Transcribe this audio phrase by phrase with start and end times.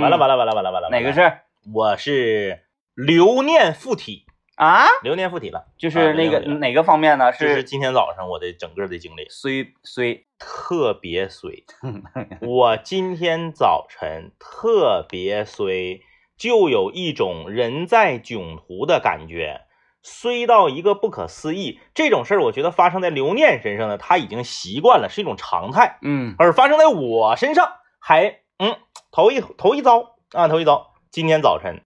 [0.00, 1.12] 完了完了完了完了完了，哪个？
[1.12, 1.38] 是
[1.72, 2.60] 我是
[2.94, 4.26] 留念附体，
[4.56, 4.86] 啊？
[5.02, 7.32] 留念附体了，就是那个哪个方面呢？
[7.32, 11.64] 是今天早上我的整个的经历，衰衰，特别衰。
[12.40, 16.00] 我今天早晨特别衰，
[16.36, 19.62] 就有一种人在囧途的感觉，
[20.02, 21.78] 衰到一个不可思议。
[21.94, 25.98] 这种事儿，我觉得发生在刘念身上呢，他已经习惯了，是一种常态。
[26.02, 28.76] 嗯而发生在我身上，还嗯
[29.14, 30.94] 头一头一遭啊，头一遭。
[31.10, 31.82] 今天早晨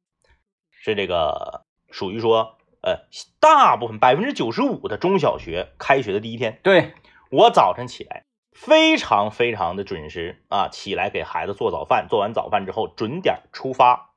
[0.70, 3.00] 是这个属于说，呃，
[3.40, 6.60] 大部分百分之九十五的中小学开学的第一天。
[6.62, 6.94] 对，
[7.32, 14.14] 我早晨起来非常非常的准时啊，起来给孩子做早饭，做完早饭之后准点出发。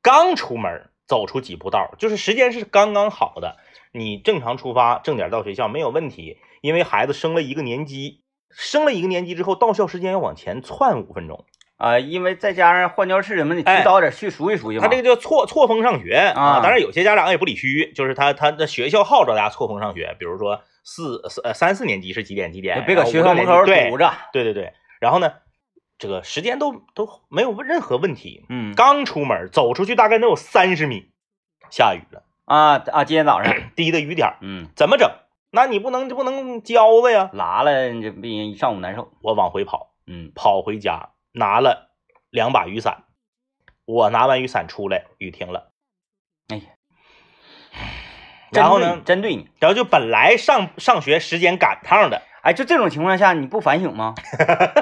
[0.00, 3.56] 刚出门走出几步道，就是时间是刚刚好的，
[3.90, 6.38] 你正常出发，正点到学校没有问题。
[6.60, 11.44] 因为孩子升了一个年级，升了一个年级之后，到校时间要往前窜五分钟，
[11.84, 14.84] 啊，因为再加上换教室，我们得哎提早点去熟悉熟悉嘛。
[14.84, 24.10] 他这个叫错错峰上学啊当然，有些家长也不理虚，就是他他的学校号召大家错峰上学，比如说四四呃三四年级是几点几点，别搁学校门口堵着。
[24.32, 25.30] 对对对，然后呢，
[25.98, 28.46] 这个时间都都没有任何问题。
[28.48, 31.10] 嗯刚出门走出去大概能有三十米，
[31.68, 35.10] 下雨了，啊啊，今天早上，滴的雨点儿，嗯，怎么整？
[35.50, 37.30] 那你不能就不能浇了呀？
[37.34, 39.12] 拉了你这不一上午难受。
[39.20, 41.90] 我往回跑，嗯跑回家拿了
[42.30, 43.04] 两把雨伞，
[43.84, 45.72] 我拿完雨伞出来，雨停了。
[46.48, 46.64] 哎呀，
[48.52, 49.48] 然后呢针对你。
[49.58, 54.14] 然后就本来上上学时间赶趟的，哎，就这种情况下，你不反省吗？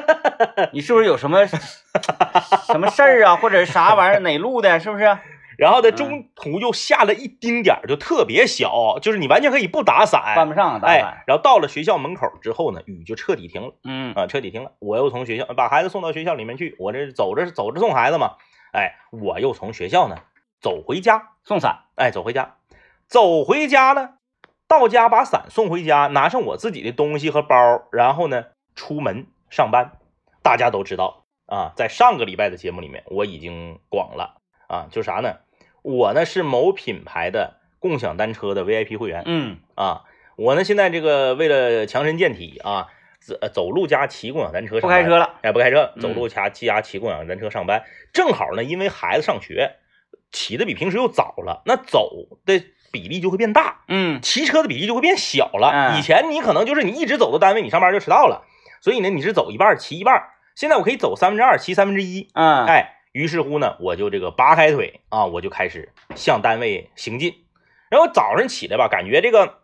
[0.73, 1.47] 你是不是有什么
[2.67, 5.19] 什么事儿啊，或者是啥玩意儿哪路的，是不是？
[5.63, 14.73] 然后呢嗯中途又下了一丁点儿，就特别小，就是你完全可以不打伞，犯不上打哎伞。，然后到了学校门口之后呢，雨就彻底停了嗯啊，彻底停了。
[14.81, 18.39] 我又从学校把孩子送到学校里面去，我这走着走着送孩子嘛，
[18.73, 20.17] 哎，我又从学校呢
[20.61, 21.85] 走回家，送伞。
[21.95, 22.57] 哎，走回家，
[23.07, 24.15] 走回家呢，
[24.67, 29.92] 到家把伞送回家，拿上我自己的东西和包，然后呢出门上班。
[30.42, 35.36] 大家都知道啊，在上个礼拜的节目里面我已经广了啊，就啥呢？
[35.83, 40.03] 我呢是某品牌的共享单车的 VIP 会员，嗯啊，
[40.37, 42.87] 我呢现在这个为了强身健体啊，
[43.20, 45.35] 走呃走路加骑共享单车上班，不开车了。
[45.42, 49.77] 哎，不开车，嗯走路加骑加骑共享单车上班，正好呢，因为孩子上学，
[50.31, 52.11] 起的比平时又早了，那走
[52.47, 55.71] 的比例就会变大，嗯骑车的比例就会变小了。
[55.73, 58.45] 嗯以前你可能就是你一直走到单位，你上班就迟到了，
[58.81, 67.34] 所以呢你是走一半骑一半，现在我可以走三分之二，骑三分之一，嗯，哎，于是乎呢，我就这个拔开腿啊，我就开始向单位行进。
[67.90, 69.58] 然后早上起来吧，感觉这个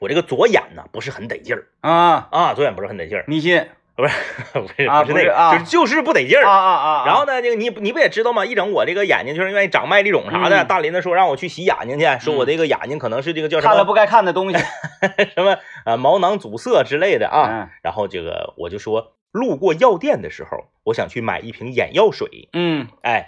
[0.00, 3.66] 我这个左眼呢不是很得劲儿啊，啊，左眼不是很得劲儿，迷 信
[3.96, 4.14] 不是
[4.52, 6.44] 不是啊不是那个，啊就是就是不得劲儿。
[6.44, 7.06] 啊啊啊！
[7.06, 8.44] 然后呢，这个你你不也知道吗？
[8.44, 10.62] 一整我这个眼睛就是愿意长麦粒肿啥的。
[10.62, 14.58] 嗯大林子说让我去洗眼睛去，说我这个眼睛可能是这个叫什么看了不该看的东西
[15.34, 17.48] 什么呃毛囊阻塞之类的啊。
[17.48, 22.48] 嗯然后这个我就说，路过药店的时候，我想去买一瓶眼药水。
[22.52, 22.86] 嗯。
[23.02, 23.26] 哎，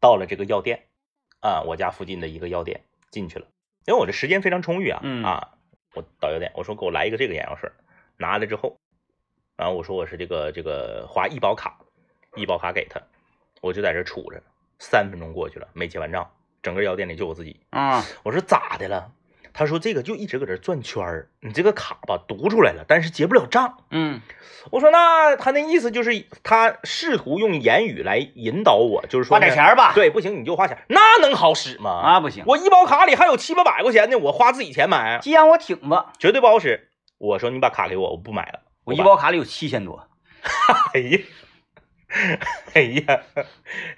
[0.00, 0.88] 到了这个药店
[1.40, 2.80] 啊，我家附近的一个药店
[3.12, 3.46] 进去了，
[3.86, 5.22] 因为我这时间非常充裕啊，嗯。
[5.22, 5.52] 啊，
[5.94, 7.70] 我到药店，我说给我来一个这个眼药水，
[8.16, 8.76] 拿来之后，
[9.56, 11.78] 然后我说我是这个这个花医保卡，
[12.34, 13.00] 医保卡给他，
[13.60, 14.42] 我就在这杵着，
[14.80, 16.28] 三分钟过去了，没结完账，
[16.60, 18.04] 整个药店里就我自己，啊。
[18.24, 19.12] 我说咋的了？
[19.52, 23.78] 他说这个就一直搁这转圈儿，你这个卡吧读出来了，但是结不了账。
[23.90, 24.20] 嗯
[24.70, 29.92] 我说那他那意思就是他试图用言语来引导我，就是说花点钱儿吧。
[29.94, 31.90] 对，不行你就花钱，那能好使吗？
[31.90, 36.88] 啊，不行，我医保卡里还有七八百块钱呢，我花自己钱买，既然我挺吧，绝对不好使。
[37.16, 38.60] 我说你把卡给我，我不买了。
[38.84, 40.08] 我医，保卡里有七千多，
[40.92, 41.18] 哎呀，
[42.74, 43.22] 哎呀，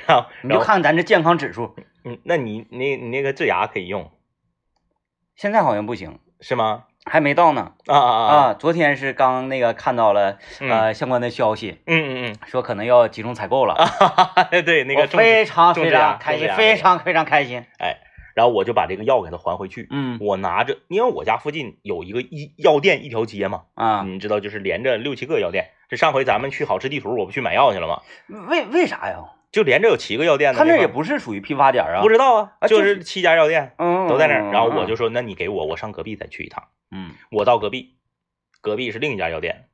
[0.06, 1.74] 然后你就，看咱这健康指数，
[2.04, 4.10] 嗯，那你那你那个治牙可以用
[5.42, 6.84] 现在好像不行，是吗？
[7.04, 7.72] 还没到呢。
[7.88, 8.36] 啊啊啊！
[8.36, 13.74] 啊，昨天是刚那个看到了嗯呃相关的消息，嗯嗯嗯说可能要集中采购了，
[14.52, 17.64] 嗯， 对，那个非常非常开心，非常非常开心。
[17.80, 17.96] 哎，
[18.36, 19.88] 然后我就把这个药给他还回去。
[19.90, 25.70] 嗯我拿着，因为我家附近有一个医药店一条街嘛，啊，你知道，就是连着六七个药店。
[25.88, 28.02] 这上回咱们去好吃地图，我不去买药去了吗？
[28.48, 29.24] 为为啥呀？
[29.52, 34.50] 就连着有七个药店的他那也不是属于批发点啊，不知道啊，就是是七家药店嗯都在那儿。
[34.50, 36.64] 然后我就说，说，那你给我，我上隔壁再去一趟。
[36.90, 37.94] 嗯，我到隔壁，
[38.60, 39.66] 隔壁是另一家药店。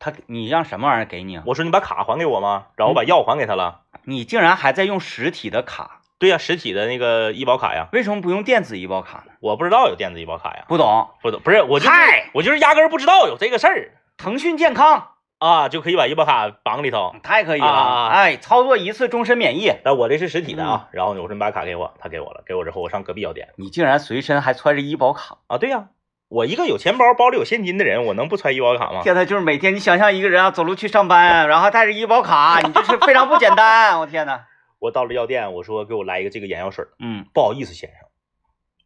[0.00, 1.42] 他你让什么玩意儿给你啊？
[1.46, 2.68] 我说你把卡还给我吗？
[2.76, 3.82] 然后我嗯把药还给他了。
[4.04, 9.32] 你竟然还在用实体的卡，对呀、实体的那个医保卡呀，为什么不用电子医保卡呢？
[9.40, 13.92] 我不知道有电子医保卡呀，不懂，不懂，不是我就是嗨我就是压根儿不知道有这个事儿。
[14.16, 15.08] 腾讯健康
[15.38, 17.14] 啊，就可以把医保卡绑里头。
[17.22, 19.72] 太可以了，啊哎，操作一次终身免疫。
[19.84, 25.88] 但我这是实体的嗯啊，然后呢，我说你把卡给我，他给我了，给我之后我上隔壁药店你竟然随身还揣着医保卡，啊，对呀、
[26.28, 29.00] 我一个有钱包，包里有现金的人，我能不揣医保卡吗？
[29.02, 34.00] 天呐，就是每天你想象一个人啊，走路去上班，然后带着医保卡，你这是非常不简单。
[34.00, 34.40] 我天呐，
[34.80, 38.08] 我到了药店，我说给我来一个这个眼药水，嗯不好意思先生，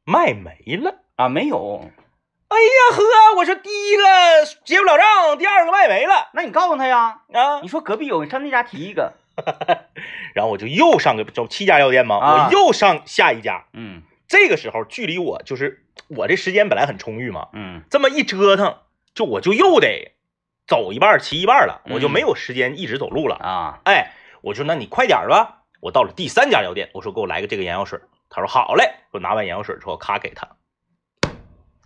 [0.05, 0.97] 卖没了。
[1.17, 1.85] 啊，没有，
[2.53, 4.03] 哎呀呵，我说第一个
[4.65, 7.69] 结不了账，第二个卖没了那你告诉他呀，啊你。
[7.69, 9.15] 说隔壁有，你上那家提一个。
[10.35, 13.65] 然后我就又上个走七家药店嘛，啊我又上下一家。
[13.73, 18.77] 嗯这个时候距离我就是我这时间本来很充裕嘛，嗯这么一折腾，
[19.15, 20.13] 就我就又得
[20.67, 23.37] 走一半骑一半了，嗯我就没有时间一直走路了。
[23.37, 24.13] 啊，哎，
[24.43, 25.63] 我说那你快点儿吧。
[25.81, 27.99] 我到了第三家药店，我说给我来个这个眼药水，
[28.31, 28.93] 他说好嘞。
[29.11, 30.49] 我拿完眼药水之后，咔给他，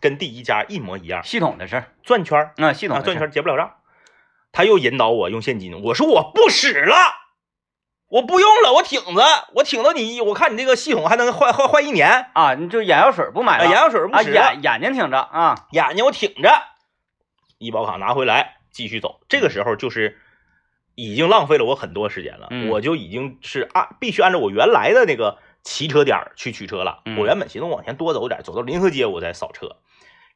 [0.06, 3.16] 跟第一家一模一样，系统的事儿，转圈儿啊，系统啊，转。
[3.16, 3.74] 圈儿结不了账。
[4.52, 6.94] 他又引导我用现金，我说我不使了，
[8.08, 16.48] 我不用了，我挺着，我挺到你，我看你这个系统还能换换换一年，啊，你就眼药水不买啊，了，眼药水不啊使了，眼眼睛挺着啊，眼睛我挺着，
[17.58, 19.20] 医保卡拿回来继续走。
[19.28, 20.20] 这个时候就是
[20.94, 27.02] 已经浪费了我很多时间了，嗯我就已经是按必须按照我原来的那个骑车点儿去取车了。
[27.04, 29.76] 嗯我原本寻思往前多走点，走到临河街我再扫车。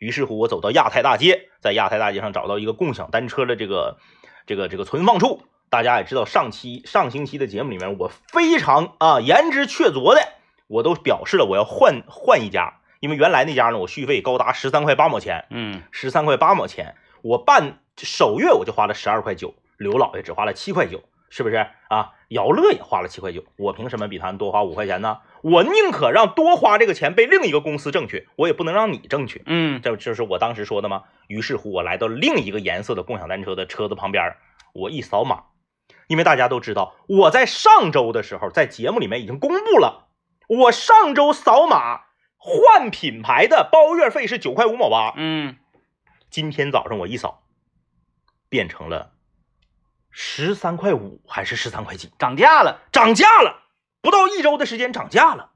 [0.01, 3.99] 于是乎，我走到亚太大街，在亚太大街上找到一个共享单车的这个
[4.47, 5.43] 这个这个存放处。
[5.69, 10.21] 大家也知道，上期上星期的节目里面，我非常啊言之确凿的，
[10.69, 22.13] 我都表示了我要换换一家，因为原来那家呢，我续费高达十三块八毛钱，嗯十三块八毛钱，我办首月我就花了十二块九，刘老爷只花了七块九，是不是啊？
[22.29, 25.21] 姚乐也花了七块九，我凭什么比他们多花五块钱呢？
[25.43, 29.43] 我宁可让多花这个钱被另一个公司挣去，我也不能让你挣去。
[29.47, 31.05] 嗯这就是我当时说的吗？
[31.29, 34.37] 于是乎，我来到另一个颜色的共享单车的车子旁边，
[34.75, 35.45] 我一扫码，
[36.09, 40.09] 因为大家都知道，我在上周的时候在节目里面已经公布了，
[40.49, 42.03] 我上周扫码
[42.37, 45.57] 换品牌的包月费是九块五毛八，嗯，
[46.31, 47.43] 今天早上我一扫，
[48.49, 49.13] 变成了
[50.11, 53.63] 十三块五还是十三块几，涨价了，涨价了，
[54.03, 55.51] 不到一周的时间涨价了。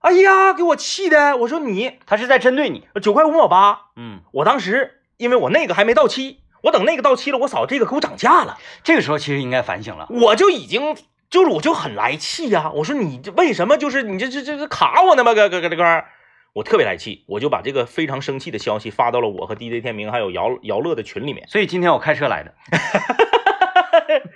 [0.00, 1.36] 哎呀，给我气的！
[1.38, 2.86] 我说你他是在针对你。
[3.02, 10.06] 九块五毛八，嗯，我当时因为我那个还没到期，我等那个到期了，我扫这个给我涨价了，这个时候其实应该反省了。
[10.10, 10.96] 我就已经
[11.28, 15.34] 就是我就很来气呀、我说你这为什么就是你这这这这卡我呢吗？
[15.34, 16.06] 搁搁搁这块，
[16.52, 22.54] 我特别来气，我就把这个非常生气的消息发到了我和 DJ 天明还有姚姚乐的群里面，所以今天我开车来的。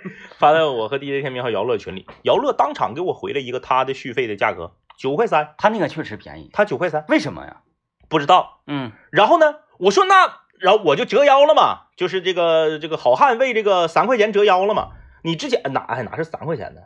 [0.39, 7.57] 发到我和 DJ 天明和姚乐群里，姚乐当场给我回了一个他的续费的价格九块三，他那个确实便宜，他九块三，为什么呀？
[8.09, 8.61] 不知道。
[8.67, 14.89] 嗯然后呢，我说那，然后我就折腰了嘛，就是这个这个好汉为这个三块钱折腰了嘛。
[15.23, 16.81] 你之前哪还哪是三块钱呢？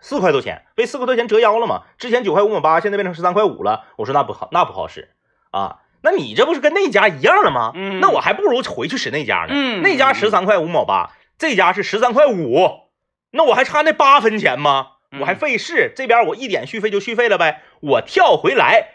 [0.00, 1.82] 四块多钱，为四块多钱折腰了嘛？
[1.98, 3.84] 之前九块五毛八，现在变成十三块五了。
[3.96, 5.10] 我说那不好，那不好使
[5.52, 5.78] 啊。
[6.02, 7.70] 那你这不是跟那家一样了吗？
[7.76, 9.50] 嗯那我还不如回去使那家呢。
[9.50, 11.12] 嗯那家十三块五毛八，
[11.42, 12.92] 这家是十三块五，
[13.32, 14.92] 那我还差那八分钱吗？
[15.10, 17.64] 嗯我还费事，这边我一点续费就续费了呗。
[17.80, 18.90] 我跳回来，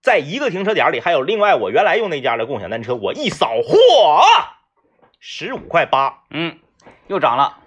[0.00, 3.76] 在一个停车点里还有另外我原来用那家的共享单车，我一扫，嚯，
[5.18, 6.22] 十五块八。
[6.30, 6.60] 嗯，
[7.08, 7.58] 又涨了。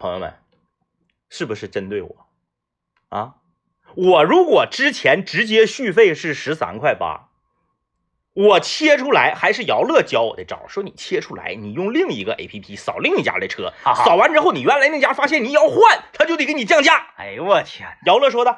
[0.00, 0.34] 朋友们，
[1.30, 2.26] 是不是针对我
[3.08, 3.36] 啊？
[3.94, 7.28] 我如果之前直接续费是十三块八，
[8.34, 13.72] 我切出来还是姚乐教我的招儿，说你切出来，你用另一个 A P P 扫另一家的车，
[14.04, 17.08] 扫完之后你原来那家发现你要换，他就得给你降价。
[17.16, 18.50] 哎呦我天，姚乐说的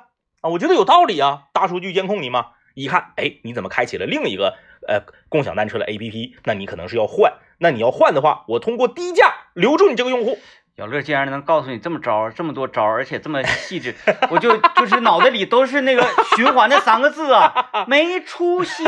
[0.42, 2.52] 啊，我觉得有道理啊，大数据监控你嘛。
[2.74, 6.36] 一看，哎，你怎么开启了另一个呃共享单车的 A P P？
[6.44, 7.34] 那你可能是要换。
[7.58, 10.38] 那你要换的话，我通过低价留住你这个用户。
[10.76, 13.94] 小乐竟然能告诉你这么招，这么多招，而且这么细致，
[14.30, 16.04] 我就就是脑袋里都是那个
[16.36, 18.82] 循环的三个字啊，没出息。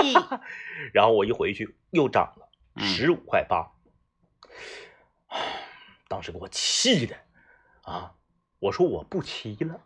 [0.92, 3.70] 然后我一回去又涨了嗯十五块八，
[6.08, 7.14] 当时给我气的
[7.82, 8.12] 啊！
[8.58, 9.80] 我说我不骑了，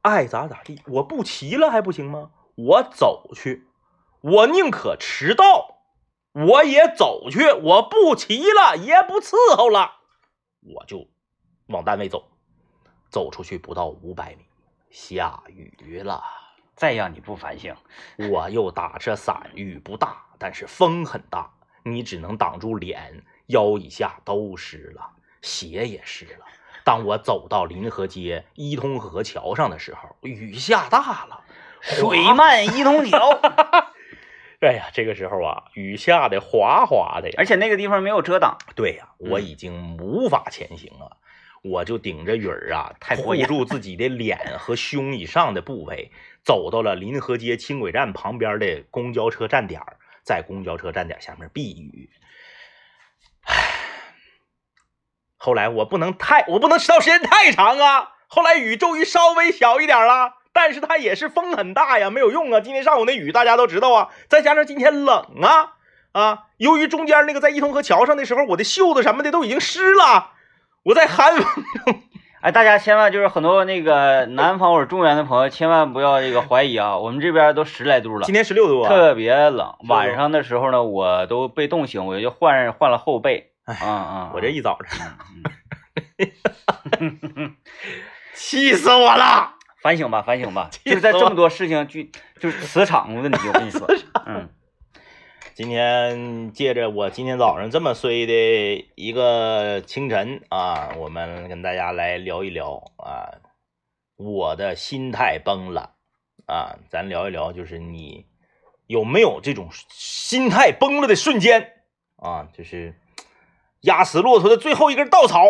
[0.00, 2.30] 爱咋咋地，我不骑了还不行吗？
[2.54, 3.66] 我走去，
[4.22, 5.82] 我宁可迟到，
[6.32, 9.96] 我也走去，我不骑了，也不伺候了，
[10.62, 11.06] 我就
[11.66, 12.28] 往单位走。
[13.10, 14.46] 走出去不到五百米，
[14.88, 16.22] 下雨了。
[16.74, 17.76] 再让你不反省，
[18.30, 21.52] 我又打着伞，雨不大，但是风很大，
[21.82, 25.10] 你只能挡住脸，腰以下都湿了，
[25.42, 26.46] 鞋也湿了。
[26.84, 31.44] 当我走到临河街伊通河桥上的时候，雨下大了，
[31.82, 33.38] 水漫一通桥。
[34.66, 37.34] 哎呀，这个时候啊，雨下的哗哗的呀。
[37.36, 41.16] 而且那个地方没有遮挡，对呀，我嗯已经无法前行了，
[41.62, 46.12] 我就顶着雨儿啊，护太护住自己的脸和胸以上的部位，
[46.44, 52.08] 走到了临河街轻轨站旁边的公交车站点儿，在公交车站点下面避雨。
[53.46, 53.54] 唉，
[55.36, 58.12] 后来我不能太，我不能迟到时间太长啊。
[58.28, 62.60] 后来雨终于稍微小一点了，但是它也是风很大呀，没有用啊。
[62.60, 65.74] 今天上午那雨大家都知道啊，再加上今天冷啊
[66.12, 70.32] 啊，由于中间那个在伊通河桥上的时候，我的袖子什么的都已经湿了，
[70.82, 72.02] 我在寒风中
[72.42, 79.76] 哎，大家千万就是很多那个南方或者中原的朋友，千万不要这个怀疑啊， 我们这边都十来度了今，天十六度啊，特别冷。
[79.88, 83.52] 晚上的时候呢，我都被冻醒，我就换换了厚被。
[83.64, 85.16] 哎嗯嗯，我这一早上哈
[86.90, 87.52] 哈哈
[88.34, 89.54] 气死我了。
[89.82, 92.02] 反省吧，反省吧， 就是在这么多事情，就
[92.40, 93.86] 就是磁场问题，我跟你说，
[94.26, 94.48] 嗯
[95.54, 103.36] 今天借着我今天早上这么衰的一个清晨啊，我们跟大家来聊一聊啊，
[104.16, 105.96] 我的心态崩了
[106.46, 108.24] 啊，咱聊一聊，就是你
[108.86, 111.72] 有没有这种心态崩了的瞬间
[112.16, 112.48] 啊？
[112.56, 112.94] 就是
[113.82, 115.44] 压死骆驼的最后一根稻草。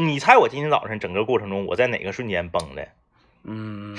[0.00, 2.88] 你猜我今天早上整个过程中，我在哪个瞬间崩的？
[3.44, 3.96] 嗯，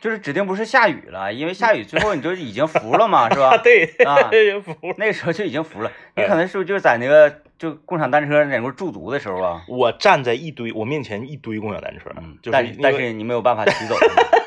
[0.00, 3.58] 就是指定不是下雨了，因为下雨最后你就已经服了嘛，是啊，吧？
[3.62, 4.30] 对，啊
[4.62, 9.62] 服那个时候就已经服了，你哎可能是不是就是在那个就共享单车那块驻足的时候啊？
[9.68, 13.94] 我站在一堆我面前一堆共享单车，嗯，就是但但是你没有办法骑走，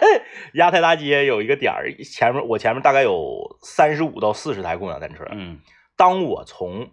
[0.53, 5.25] 亚太大街有一个点儿，前面我前面大概有三十五到四十台共享单车。
[5.31, 5.59] 嗯
[5.95, 6.89] 当我从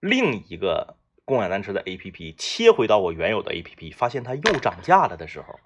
[0.00, 0.96] 另一个
[1.26, 5.58] 共享单车的 APP 切回到我原有的 APP，发现它又涨价了的时候，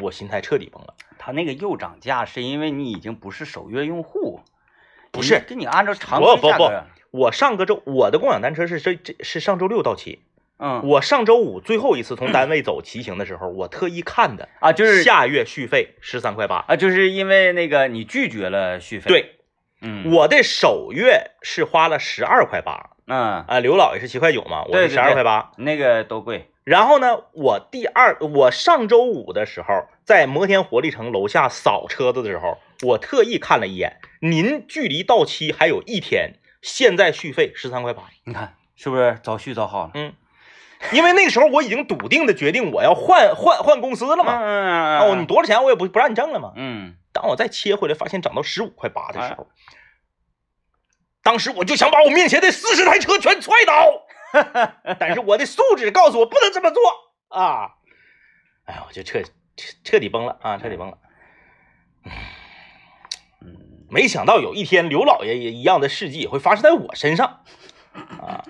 [0.00, 0.92] 我心态彻底崩了。
[1.18, 4.40] 它那个又涨价是因为你已经不是首月用户，
[5.12, 10.20] 不是给你按照常规不不不规价格，我上个周我的共享单车是这这是上周六到期，
[10.58, 16.64] 嗯我上周五最后一次从单位走骑行的时候，我特意看的，啊就是下月续费十三块八。
[16.66, 19.38] 啊就是因为那个你拒绝了续费，，对，
[19.80, 25.50] 嗯我的首月是花了十二块八嗯啊，刘老爷是七块九嘛，我是十二块八。
[25.56, 38.04] 那个都贵，然后呢，我第二，我上周五的时候在摩天活力城楼下扫车子的时候，我特意看了一眼，您距离到期还有一天，现在续费十三块八。
[38.24, 39.90] 你看是不是早续早好了？
[39.94, 40.12] 嗯
[40.92, 44.38] 因为那个时候我已经笃定的决定我要换换换公司了嘛。
[44.40, 46.52] 嗯哦，你多少钱我也不不让你挣了嘛。
[46.54, 49.48] 嗯当我再切回来，发现涨到十五块八的时候，
[51.28, 53.84] 当时我就想把我面前的四十台车全踹倒，
[54.98, 56.82] 但是我的素质告诉我不能这么做
[57.28, 57.72] 啊！
[58.64, 59.28] 哎呀，我就彻彻
[59.84, 60.96] 彻底崩了啊，彻底崩了。
[63.42, 63.52] 嗯，
[63.90, 67.40] 没想到有一天刘老爷也一样的事迹也会发生在我身上
[67.92, 68.42] 啊！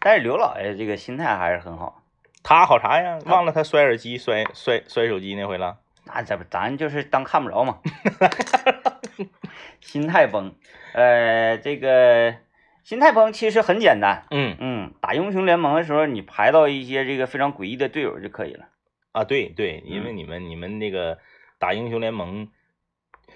[0.00, 2.02] 但是刘老爷这个心态还是很好，
[2.42, 3.18] 他好啥呀？
[3.26, 5.76] 忘了他摔耳机、摔摔摔手机那回了。
[6.06, 7.78] 那咱不咱就是当看不着嘛，
[9.86, 10.52] 心态崩，
[10.94, 12.34] 呃，这个
[12.82, 14.56] 心态崩其实很简单，嗯。
[14.58, 18.66] 嗯，打英雄联盟的时候你排到一些这个非常诡异的队友就可以了，
[19.12, 20.16] 啊，对对，因为嗯。
[20.16, 21.18] 你们、你们那个
[21.60, 22.48] 打英雄联盟，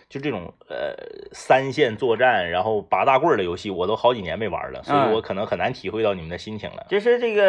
[0.09, 0.97] 就这种呃
[1.33, 5.13] 三线作战，然后拔大棍儿的游戏，我都好几年没玩了，所以嗯。
[5.13, 6.87] 我可能很难体会到你们的心情了。
[6.89, 7.45] 就是这个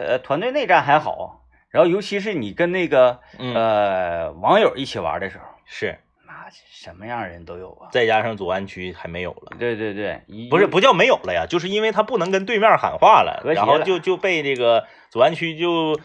[0.00, 5.98] 呃团队内战还好，然后尤其是你跟那个嗯，呃网友一起玩的时候，是，
[6.46, 9.56] 那什么样人都有啊，再加上左岸区还没有了。
[9.58, 15.98] 对对对，不是不叫没有了呀，就是因为他不能跟对面喊话了，然后就就被这个左岸区就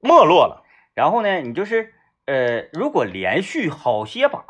[0.00, 0.64] 没落了。
[0.94, 1.94] 然后呢，你就是
[2.26, 4.44] 呃，如果连续好些把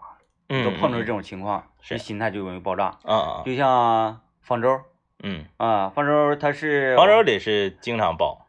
[0.49, 2.87] 嗯，都碰着这种，情况，是你心态就容易爆炸。
[3.03, 4.81] 啊嗯就像方舟
[5.23, 8.47] 嗯，啊，方舟他是方舟，得是经常爆，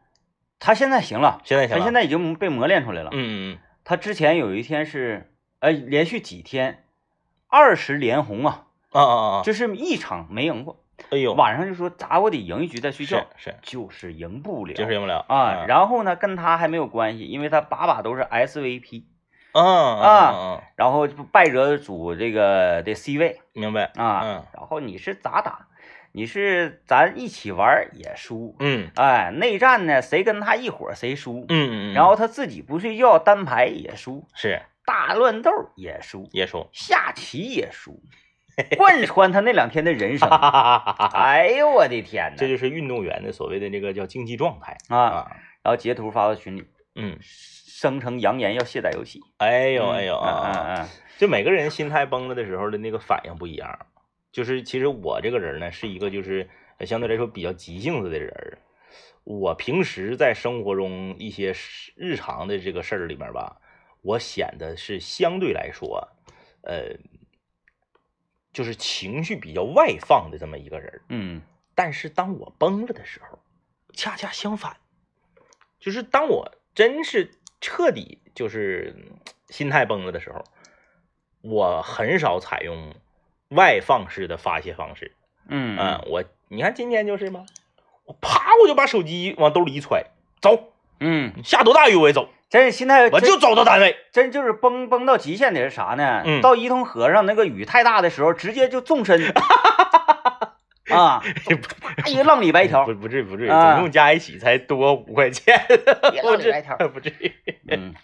[0.57, 1.79] 他现在行了，现在行了。
[1.79, 3.09] 他现在已经被磨练出来了。
[3.11, 5.30] 嗯嗯他之前有一天是
[5.61, 6.83] 呃连续几天
[7.47, 9.41] 二十连红啊，嗯啊啊啊！
[9.43, 10.83] 就是一场没赢过。
[11.09, 15.65] 哎呦，晚上就说咋我得赢一局再睡觉是，是，就是赢不了，就是赢不了啊。
[15.67, 19.03] 然后呢，跟他还没有关系，因为他把把都是 SVP，
[19.53, 23.91] 嗯啊嗯嗯，然后败者组这个的 C 位明白。
[23.95, 24.21] 啊。
[24.23, 25.67] 嗯然后你是咋打？
[26.13, 37.97] 你是咱一起玩也输，嗯哎，内战呢谁跟他一伙谁输，嗯嗯，然后他自己不睡觉单排也输，是大乱斗也输，也输，下棋也输，
[38.77, 40.27] 贯穿他那两天的人生。
[40.29, 41.17] 哈哈哈哈哈哈！
[41.17, 42.35] 哎呦我的天呐！
[42.37, 45.31] 这就是运动员的所谓的这个叫竞技状态啊，啊。
[45.63, 49.21] 然后截图发到群里，嗯，声称扬言要卸载游戏。
[49.37, 50.75] 哎呦哎呦嗯啊啊！
[50.81, 53.79] 嗯嗯就每个人心态崩了的时候的那个反应不一样。
[54.33, 58.57] 就是其实我这个人呢，是一个就是呃相对来说比较急性子的人。
[59.23, 61.53] 我平时在生活中一些
[61.95, 63.55] 日常的这个事儿里面吧，
[64.01, 66.07] 我显得是相对来说，
[66.63, 66.97] 呃，
[68.51, 71.01] 就是情绪比较外放的这么一个人儿。
[71.09, 71.41] 嗯
[71.73, 73.39] 但是当我崩了的时候，
[73.93, 74.77] 恰恰相反，
[75.79, 79.17] 就是当我真是彻底就是嗯
[79.49, 80.43] 心态崩了的时候，
[81.41, 82.93] 我很少采用
[83.49, 85.15] 外放式的发泄方式。
[85.47, 87.45] 嗯嗯，我你看今天就是嘛，
[88.05, 93.95] 我啪我就把手机往兜里一揣，走，嗯，下多大雨我也走，真是心态，我就走到单位。
[94.11, 96.21] 真就是崩崩到极限的是啥呢？
[96.25, 99.19] 嗯到伊通河上那个雨太大的时候，直接就纵身
[100.91, 105.65] 啊，啪一个浪里白条不，不至于不至于，啊总共加一起才多五块钱，
[106.23, 106.75] 浪里白条。
[106.93, 107.33] 不至于。
[107.69, 107.95] 嗯，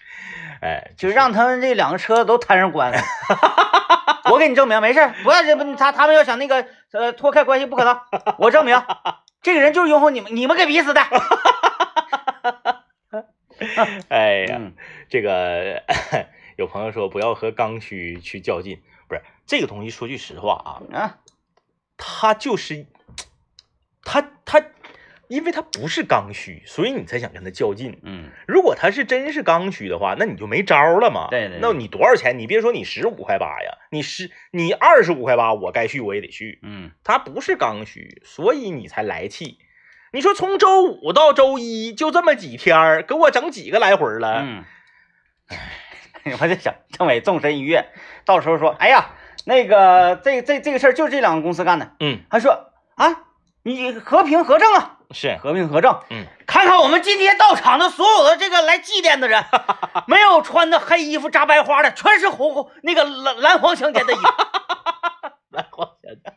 [0.62, 3.04] 哎，就让他们这两个车都摊上官司。
[4.32, 8.00] 我给你证明，没事儿，不要这不他他们要想那个呃脱开关系不可能，
[8.38, 8.82] 我证明
[9.42, 11.02] 这个人就是拥护你们，你们给逼死的。
[14.10, 14.74] 哎呀，嗯
[15.10, 15.84] 这个
[16.58, 19.90] 有朋友说不要和刚需去较劲，不是这个东西。
[19.90, 21.20] 说句实话啊，啊，
[21.98, 22.86] 它就是
[24.04, 24.64] 它它，
[25.28, 28.00] 因为它不是刚需，所以你才想跟它较劲。
[28.04, 31.28] 嗯如果它是真是刚需的话，那你就没招了嘛。
[31.30, 32.40] 对对对那你多少钱？
[32.40, 36.60] 你别说你十五块八呀，你十你二十五块八，我该续我也得续。
[36.64, 39.60] 嗯它不是刚需，所以你才来气。
[40.14, 44.42] 你说从周五到周一就这么几天儿，给我整几个来回了？
[44.42, 44.64] 嗯，
[46.40, 47.90] 我在想，政委纵身一跃，
[48.26, 49.12] 到时候说，哎呀，
[49.46, 53.24] 那个这这这个事儿就是这两个公司干的，嗯，还说啊，
[53.64, 59.44] 你和平和正啊，是，和平和正，嗯，看看我们今天到场的所有的这个来祭奠的人，
[60.08, 64.24] 没有穿的黑衣服扎白花的，全是红红那个蓝蓝黄相间的衣服。
[65.52, 66.34] 蓝黄小姐，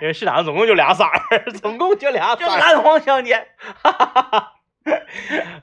[0.00, 2.48] 因为市场上总共就俩色儿，总共就俩色儿。
[2.48, 3.46] 就蓝黄相间。
[3.82, 4.52] 哈哈哈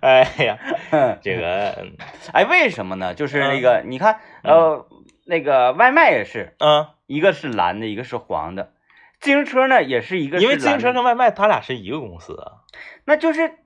[0.01, 0.57] 哎呀，
[0.91, 1.97] 嗯这个，嗯
[2.34, 3.13] 哎，为什么呢？
[3.13, 4.88] 就是那个，你看，呃，
[5.25, 8.73] 那个外卖也是，嗯，一个是蓝的，一个是黄的。
[9.19, 12.63] 自行车呢，也是一个是因为自行车跟外卖，它俩是一个公司啊。
[13.05, 13.58] 那就是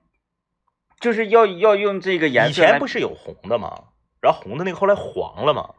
[0.98, 3.84] 就是要要用这个颜色以前不是有红的吗？
[4.20, 5.70] 然后红的那个后来黄了嘛，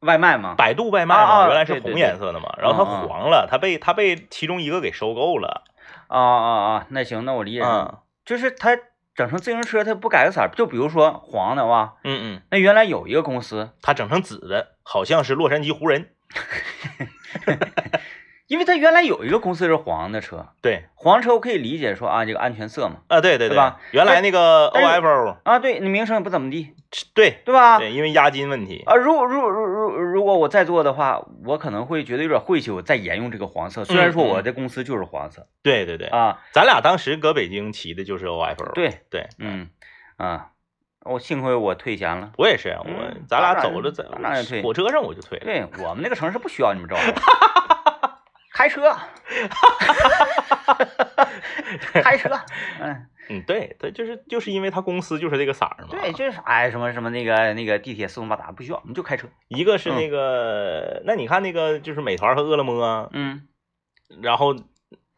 [0.00, 0.54] 外卖吗？
[0.56, 5.64] 百度外卖啊嘛，啊原来是红对对对颜色的嘛，然后它黄了，它被它被其中一个给收购了。
[6.08, 6.86] 啊啊啊！
[6.90, 7.62] 那行，那我理解
[8.24, 8.76] 就是它
[9.14, 16.10] 整成自行车，它不改个色儿，就比如说黄的哇，嗯嗯，那原来有一个公司，它整成紫的，好像是洛杉矶湖人。
[18.48, 23.78] 因为它原来有一个公司是黄的车，对，黄车我可以理解说啊，这个安全色嘛，啊对对对吧？
[23.90, 26.74] 原来那个 OFO，啊，对你名声也不怎么地，
[27.12, 27.76] 对对吧？
[27.78, 28.82] 对，因为押金问题。
[28.86, 33.84] 啊，如如如如如果我再做的话，我可能会觉得有点晦气，我再沿用这个黄色。
[33.84, 38.72] 虽然说我的公司就是黄色对对对，啊，咱俩当时搁北京骑的就是 OFO。
[38.74, 39.68] 对，对，嗯
[40.16, 40.50] 啊，
[41.04, 42.32] 我幸亏我退钱了。
[42.36, 45.44] 我也是，我嗯咱俩走着在当然退火车上我就退了。
[45.44, 47.14] 对我们那个城市不需要你们这玩意儿，
[48.52, 48.92] 开车，
[52.02, 52.28] 开车，
[52.80, 55.88] 嗯，嗯，对，他就是就是因为他公司就是这个色儿嘛。
[55.90, 59.28] 对，就是哎什么什么那个那个地铁四通八达不需要，我们就开车。
[59.48, 63.42] 一个是那个，那你看那个就是美团和饿了么，嗯
[64.22, 64.56] 然后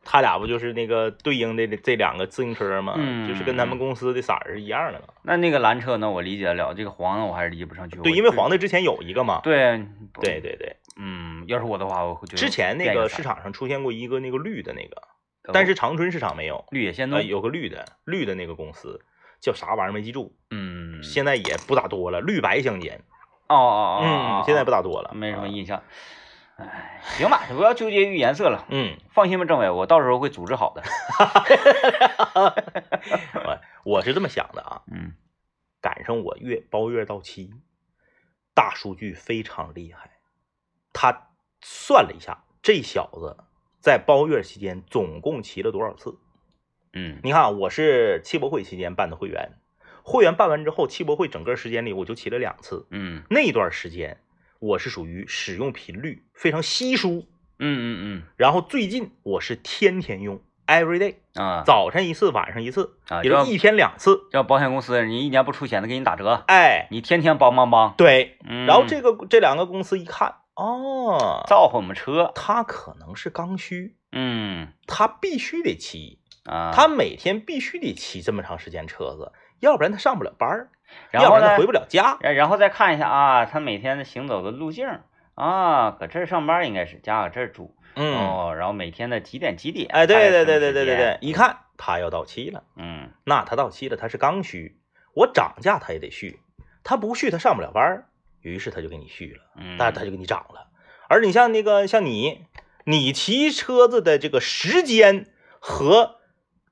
[0.03, 5.07] 他俩不就是那个对应的这两个自行车嘛，嗯就是跟他们公司的色儿是一样的嘛。
[5.23, 7.97] 那那个蓝车呢，我理解得了，这个黄的我还是理解不上去。
[7.99, 9.41] 对，因为黄的之前有一个嘛。
[9.45, 9.81] 对
[10.21, 15.10] 对，对对，嗯，要是我的话，我会觉得之前那个市场上出现过一个那个绿的那个，呃
[15.53, 16.65] 但是长春市场没有。
[16.71, 19.05] 绿野仙呃，踪，有个绿的，绿的那个公司
[19.41, 23.03] 叫啥玩意儿没记住，嗯，现在也不咋多了，绿白相间。
[23.49, 25.83] 哦哦哦，嗯，现在不大，咋多了，没什么啊印象。
[26.57, 28.67] 哎，行吧，不要纠结于颜色了。
[28.69, 30.83] 嗯，放心吧，政委，我到时候会组织好的。
[33.35, 35.15] 我我是这么想的啊，嗯
[35.81, 37.55] 赶上我月包月到期，
[38.55, 40.19] 大数据非常厉害，
[40.93, 41.31] 他
[41.63, 43.39] 算了一下，这小子
[43.81, 46.19] 在包月期间总共骑了多少次？
[46.93, 49.53] 嗯你看啊，我是汽博会期间办的会员，
[50.03, 54.19] 会员办完之后，汽博会整个时间里我就骑了两次，嗯那段时间
[54.59, 57.27] 我是属于使用频率非常稀疏，
[57.59, 64.23] 嗯嗯嗯然后最近我是天天用，every day，嗯啊早晨一次，晚上一次，啊，也就一天两次。
[64.33, 67.95] 这保险公司你一年不出险的给你打折，哎，你天天帮帮帮。
[67.97, 74.73] 对，嗯，然后这个这两个公司一看，哦，造化我们车，他可能是刚需，嗯。
[74.87, 80.71] 他必须得骑，啊，他每天必须得骑这么长时间车子，要不然他上不了班儿，
[81.11, 82.19] 然后呢要不然他回，不了家。
[82.21, 84.87] 然然后再看一下啊，他每天的行走的路径。
[85.35, 93.11] 啊，搁这儿上班应该是，家搁这儿住，嗯，哦，然后每天的几点几点，哎，对对对对对对对，，一看他要到期了，嗯。
[93.25, 94.79] 那他到期了，他是刚需，
[95.15, 96.41] 我涨价他也得续，
[96.85, 98.10] 他不续他上不了班儿，
[98.43, 100.69] 于是他就给你续了，嗯，但是他就给你涨了。
[101.09, 102.47] 而你像那个像你，
[102.85, 105.27] 你骑车子的这个时间
[105.59, 106.17] 和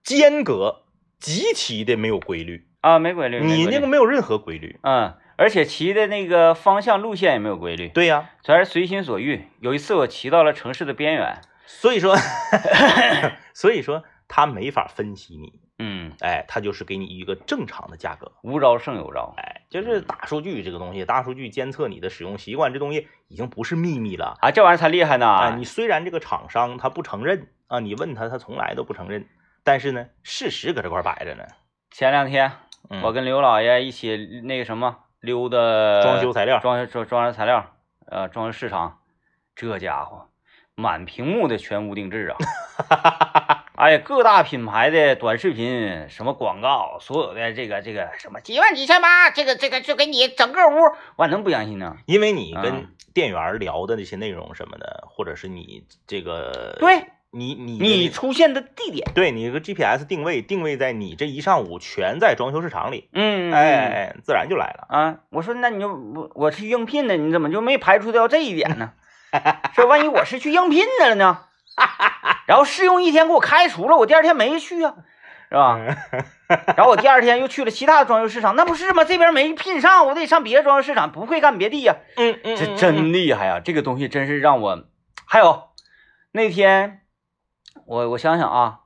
[0.02, 0.84] 间隔
[1.18, 4.78] 极其的没有规律，啊没规律，你那个没有任何规律。
[4.82, 9.44] 嗯，而且骑的那个方向路线也没有规律，对呀、全是随心所欲。
[9.60, 12.16] 有一次我骑到了城市的边缘，所以说，
[13.52, 15.60] 所以说他没法分析你，
[16.08, 24.36] 嗯，哎，他就是给你一个正常的价格，无招胜有招哎，就是大数据这个东西，大数据监测你的使用习惯，这东西已经不是秘密了。
[24.40, 25.26] 啊，这玩意儿才厉害呢。
[25.26, 29.26] 啊，你虽然这个厂商他不承认啊，你问他他从来都不承认，
[29.64, 31.44] 但是呢，事实搁这块摆着呢。
[31.90, 32.52] 前两天
[32.90, 35.56] 嗯我跟刘老爷一起那个什么溜达
[36.02, 37.72] 装修材料，装修装装修材料，
[38.06, 38.98] 呃，装修市场，
[39.56, 40.28] 这家伙
[40.74, 42.32] 满屏幕的全屋定制
[42.88, 43.54] 啊！
[43.78, 50.74] 哎呀，各大品牌的短视频、什么广告，所有的这个这个什么几万几千八，这个这个就给你整个屋，
[51.14, 51.96] 我能不相信呢？
[52.04, 64.86] 因为你嗯跟店员聊的那些内容什么的，或者是你这个，对你你你出现的地点，对你个 GPS 定位定位在你这一上午全在装修市场里，嗯，哎自然就来了。
[64.88, 68.94] 啊，我说那你就我我去应聘的，你怎么就没排除掉这一点呢？
[69.76, 71.44] 说万一我是去应聘的了呢？
[72.46, 74.94] 然后试用一天给我开除了，我第二天没去啊，
[75.50, 75.78] 是吧？
[76.76, 79.04] 然后我第二天又去了其他的装修市场，那不是吗？
[79.04, 83.60] 这边没聘上，我得上别的装修市场，不会干别的呀、嗯嗯，这嗯真厉害啊！
[83.60, 84.84] 这个东西真是让我，
[85.26, 85.64] 还有
[86.32, 87.02] 那天
[87.86, 88.80] 我我想想啊，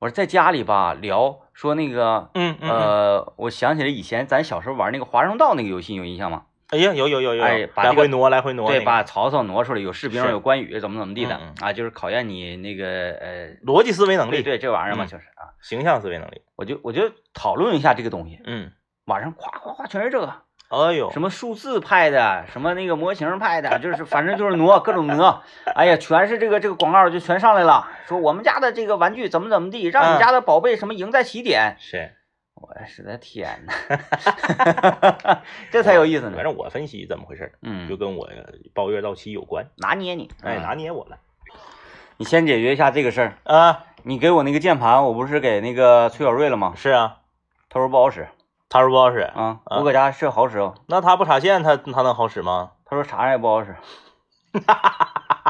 [0.00, 6.42] 我说在家里吧聊说那个嗯呃，我想起来以前咱小时候玩那个华容道那个游戏，有印象吗？
[6.70, 8.86] 哎呀，有有有有，哎把这个来回挪来回挪，对，那个。
[8.86, 15.06] 把曹操挪出来，有士兵，有关羽，怎么怎么地的嗯啊，就是考验你那个呃，逻辑思维能力，对对，这玩意儿嘛，嗯。
[15.06, 18.70] 就是啊，形象思维能力，我就我就讨论一下这个东西，嗯，
[19.06, 20.30] 网上夸夸夸全是这个，
[20.68, 25.42] 哎呦，什么数字派的，什么那个模型派的，就是反正就是挪各种挪，
[25.74, 30.14] 哎呀，全是这个这个广告就全上来了，说我们家的这个玩具怎么怎么地，让嗯。
[30.14, 32.12] 你家的宝贝什么赢在起点，是，
[32.60, 33.72] 我是的天 呐，
[35.70, 38.28] 这才有意思呢，反正我分析怎么回事儿，嗯就，跟我
[38.74, 41.18] 包月到期有关，拿捏你，哎，嗯拿捏我了
[42.16, 43.34] 你先解决一下这个事儿。
[43.44, 46.72] 啊，你给我那个键盘，我不是给那个崔小瑞了吗？
[46.76, 47.18] 是啊，
[47.68, 48.28] 他说不好使
[48.68, 50.74] 他说不好使，啊，啊我搁家是好使哦。
[50.86, 52.72] 那他不插线，他他能好使吗？
[52.84, 53.76] 他说啥也不好使，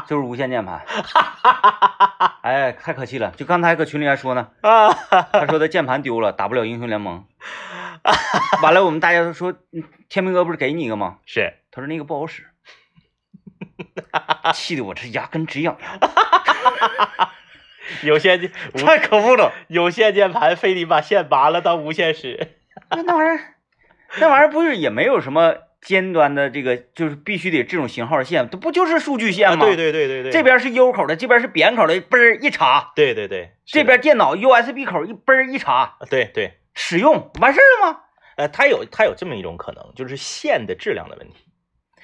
[0.07, 0.81] 就是无线键盘。
[2.41, 3.31] 哎，太可气了！
[3.37, 4.93] 就刚才搁群里还说呢，啊，
[5.31, 7.25] 他说他键盘丢了，打不了英雄联盟。
[8.63, 11.17] 完了，我们大家都说，嗯天明哥不是给你一个吗？
[11.25, 12.47] 是，他说那个不好使，
[14.53, 17.29] 气得我这牙根直痒痒，
[18.03, 19.51] 有线键，太可恶了。
[19.67, 22.55] 有线键盘非得把线拔了当无线使，
[22.89, 23.55] 那那玩意儿，
[24.19, 29.65] 那玩意儿不是也没有什么尖端的这个，就是必须得这种型号线，它不就是数据线啊，吗？
[29.65, 37.99] 对对对对对，这边是 U 口的，这边是扁口的，嘣儿一插，对对对，这边电脑 USB 口一嘣儿一插，对对，使用完事儿了吗？
[38.35, 41.45] 呃，它有它有这么一种可能，就是线的质量的问题。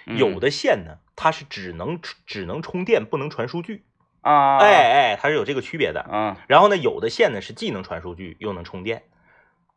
[0.06, 3.86] 有的线呢，它是只能只能充电，不能传数据。
[4.22, 6.08] 啊，哎，哎，它是有这个区别的。
[6.12, 9.04] 嗯然后呢，有的线呢是既能传数据又能充电。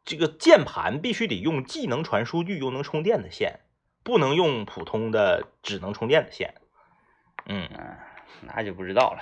[0.04, 3.61] 这个键盘必须得用既能传数据又能充电的线，
[4.09, 6.55] 不能用普通的只能充电的线。
[7.44, 7.94] 嗯，嗯，
[8.40, 9.21] 那就不知道了，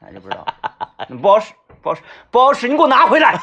[0.00, 0.46] 那就不知道
[1.20, 3.34] 不好使，不好使，不好使，你给我拿回来！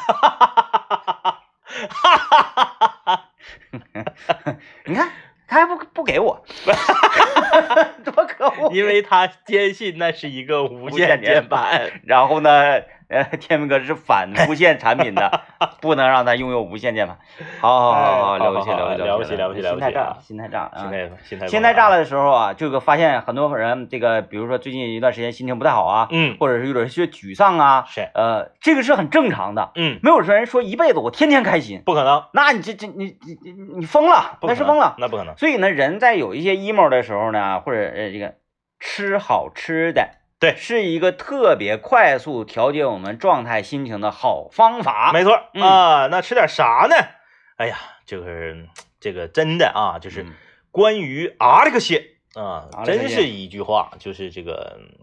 [4.86, 5.12] 你看
[5.46, 6.42] 他还不不给我，
[8.02, 8.72] 多可恶！
[8.72, 12.00] 因为他坚信那是一个无无线键盘。
[12.08, 15.40] 然后呢，呃，天明哥是反 无线产品的，
[15.80, 17.18] 不能让他拥有无线键盘。
[17.60, 20.78] 好好好好，哎了不起了不起了不起了不起了不起啊心态炸，心态炸啊！
[20.82, 29.70] 心态心态心态炸了的时候啊，这个发现很多人，这个比如说最近一段时间心情不太好啊，嗯，或者是有点些沮丧啊，是，呃，这个是很正常的。
[29.74, 34.96] 嗯，没有人说一辈子我天天开心，不可能，那你这这你你你你疯了，那是疯了。
[34.98, 35.34] 那不可能。
[35.38, 38.34] 所以呢，人在有一些 emo 的时候呢，或者呃这个
[38.78, 45.10] 吃好吃的，对是一个特别快速调节我们状态心情的好方法。
[45.12, 46.94] 没错嗯啊，那吃点啥呢？
[47.56, 48.68] 哎呀，就是
[49.00, 50.32] 这个真的啊，就是嗯
[50.70, 54.94] 关于啊这个些啊真是一句话，就是这个嗯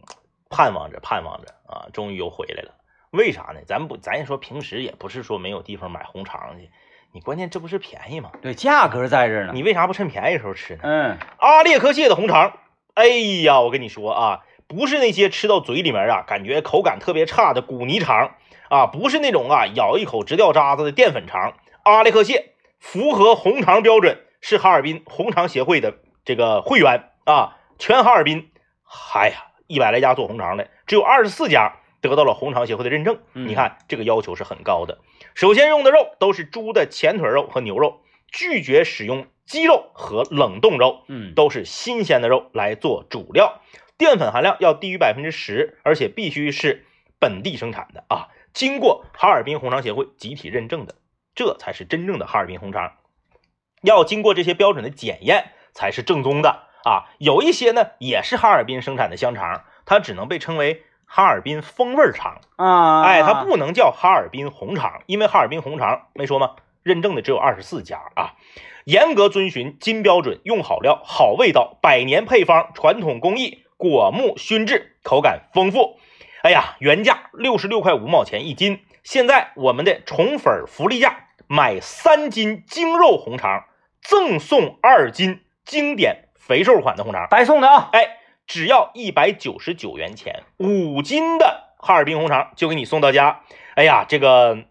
[0.49, 2.71] 盼望着盼望着啊，终于又回来了。
[3.11, 3.59] 为啥呢？
[3.67, 6.69] 咱不，咱也说平时也不是说没有地方买红肠去，
[7.11, 8.31] 你关键这不是便宜吗？
[8.41, 9.51] 对，价格在这儿呢。
[9.53, 10.81] 你为啥不趁便宜的时候吃呢？
[10.83, 12.57] 嗯，阿列克谢的红肠，
[12.93, 13.07] 哎
[13.43, 18.35] 呀，我跟你说啊，不是那些吃到嘴里面啊，感觉口感特别差的骨泥肠
[18.69, 21.53] 啊，不是那种啊咬一口直掉渣子的淀粉肠。
[21.83, 28.49] 阿列克蟹符合红肠标准，是哈尔滨红肠协会的这个会员啊，全哈尔滨，
[29.13, 29.35] 哎呀，
[29.67, 33.19] 一百来家做红肠的，只有二十四家得到了红肠协会的认证。
[33.33, 34.97] 嗯你看这个要求是很高的。
[35.35, 38.01] 首先用的肉都是猪的前腿肉和牛肉，
[38.31, 41.03] 拒绝使用鸡肉和冷冻肉。
[41.07, 43.61] 嗯，都是新鲜的肉来做主料，
[43.97, 46.85] 淀粉含量要低于百分之十，而且必须是
[47.19, 50.95] 本地生产的啊，经过哈尔滨红肠协会集体认证的，
[51.33, 52.93] 这才是真正的哈尔滨红肠。
[53.81, 57.05] 要经过这些标准的检验，才是正宗的啊。
[57.19, 66.55] 有一些呢也是哈尔滨生产的香肠，它只能被称为哈尔滨风味肠，啊，哎，它不能叫哈尔滨红肠，因为哈尔滨红肠没说吗？
[66.83, 68.35] 认证的只有二十四家啊，
[68.83, 75.99] 严格遵循金标准，用好料、好味道，百年配方，传统工艺，果木熏制，口感丰富。
[76.43, 83.65] 哎呀，原价六十六块五毛钱一斤，现在我们的宠粉福利价，买三斤精肉红肠
[84.01, 87.27] 赠送二斤经典肥瘦款的红肠。
[87.29, 87.89] 白送的啊。
[87.93, 93.41] 哎，只要一百九十九元钱，五斤的哈尔滨红肠就给你送到家。
[93.75, 94.65] 哎呀，这个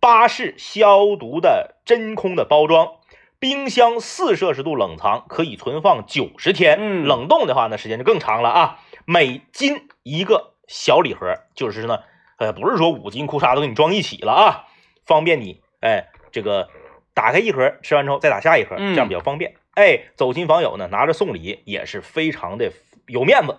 [0.00, 2.94] 巴氏消毒的真空的包装，
[3.40, 6.76] 冰箱四摄氏度冷藏，可以存放九十天。
[6.78, 8.78] 嗯冷冻的话呢，时间就更长了啊。
[9.06, 12.00] 每斤一个小礼盒，就是呢，
[12.36, 14.66] 呃，不是说五斤裤衩都给你装一起了啊，
[15.06, 16.68] 方便你，哎，这个
[17.14, 19.54] 打开一盒，吃完之后再打下一盒，嗯这样比较方便。
[19.72, 22.70] 哎，走亲访友呢，拿着送礼也是非常的
[23.06, 23.56] 有面子。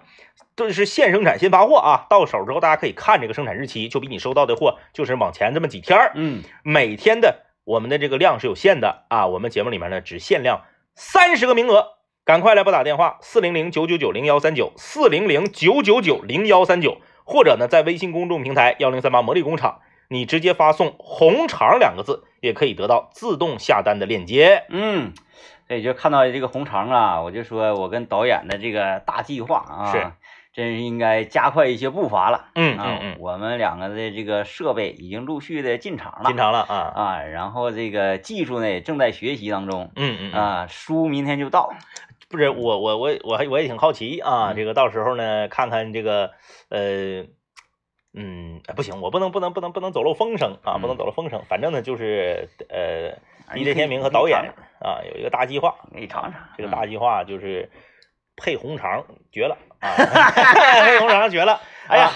[0.56, 6.12] 这是现生产现发货啊，到手之后大家可以看这个生产日期，就比你收到的货就是往前这么几天儿。
[6.14, 11.94] 嗯，每天的我们的这个量是有限的啊，我们节目里面呢只限量三十个名额，
[12.26, 19.80] 赶快来拨打电话四零零九九九零幺三九四零零九九九零幺三九，或者呢在微信公众平台幺零三八魔力工厂，
[20.10, 24.66] 你直接发送“红肠”两个字，也可以得到自动下单的链接。
[24.68, 25.14] 嗯，
[25.70, 30.12] 所以就看到这个红肠啊，我就说我跟导演的这个大计划啊，是，
[30.54, 32.38] 真是应该加快一些步伐了。
[32.38, 39.92] 啊嗯嗯，嗯，我们两个的这个设备已经陆续的进场了，进场了啊，啊，然后这个技术呢也正在学习当中。
[39.96, 41.74] 嗯嗯嗯，啊，书明天就到。
[42.30, 46.32] 不是我我我我还我也挺好奇啊，嗯这个到时候呢看看这个
[46.70, 47.26] 呃。
[48.14, 51.42] 嗯，哎不行，我不能不能不能不能走漏风声啊，不能嗯走漏风声。
[51.48, 57.70] 反正呢，就是呃可以天明和导演啊有一个大计划，你尝尝这个大计划就是
[58.42, 59.94] 配红肠，绝了啊！
[60.84, 61.62] 配红肠绝了！
[61.88, 62.14] 哎呀啊，，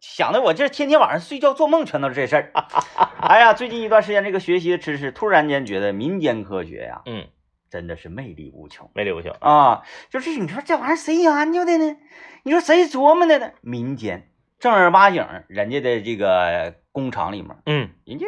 [0.00, 2.50] 想的我这天天晚上睡觉做梦全都是这事儿。
[3.20, 7.26] 哎呀，最近一段时间这个学习的知识，突然间觉得民间科学呀，嗯，
[7.70, 9.30] 真的是魅力无穷魅力无穷。
[9.40, 9.82] 啊！
[10.08, 11.96] 就是你说这玩意儿谁研究的呢？
[12.44, 13.50] 你说谁琢磨的呢？
[13.60, 18.26] 民间正儿八经人家的这个工厂里面，嗯，人家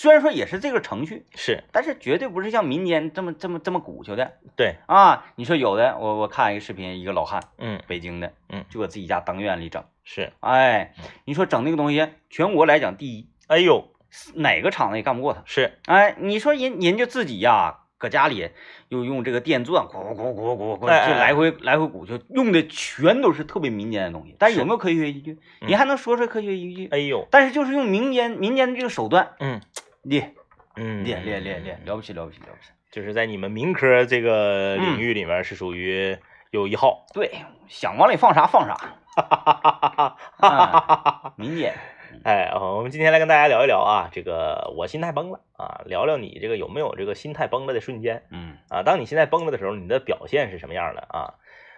[0.00, 5.26] 虽然说也是这个程序，是但是绝对不是像民间这么这么这么鼓秋的对，啊！
[5.34, 10.32] 你说有的，我我看一个视频，一个老汉，嗯北京的，嗯就搁自己家当院里整，是。
[10.38, 13.88] 哎，你说整那个东西，全国来讲第一，哎呦，
[14.36, 15.42] 哪个厂子也干不过他。
[15.46, 18.50] 是哎，你说人人家自己呀，搁家里
[18.90, 24.36] 又用这个电钻，咕咕咕咕咕，哎哎就来回来回鼓，就用的全都是特别民间的东西。
[24.38, 25.32] 但是有没有科学依据？
[25.60, 26.86] 嗯你还能说出科学依据？
[26.92, 29.60] 哎呦，但是就是用民间民间的这个手段，嗯
[30.02, 30.34] 练
[30.76, 32.70] 嗯，练练练练，了不起了不起了不起。
[32.90, 36.16] 就是在你们民科这个嗯领域里面是属于
[36.50, 37.04] 有一号。
[37.12, 37.30] 对，
[37.68, 38.76] 想往里放啥放啥。
[40.38, 41.74] 啊民间，
[42.24, 48.82] 哎，啊我们今天来跟大家聊一聊啊，这个我心态崩了啊，聊聊你这个有没有这个心态崩了的瞬间嗯啊？
[48.84, 51.34] 当你心态崩了的时候，你的表现是什么样的啊？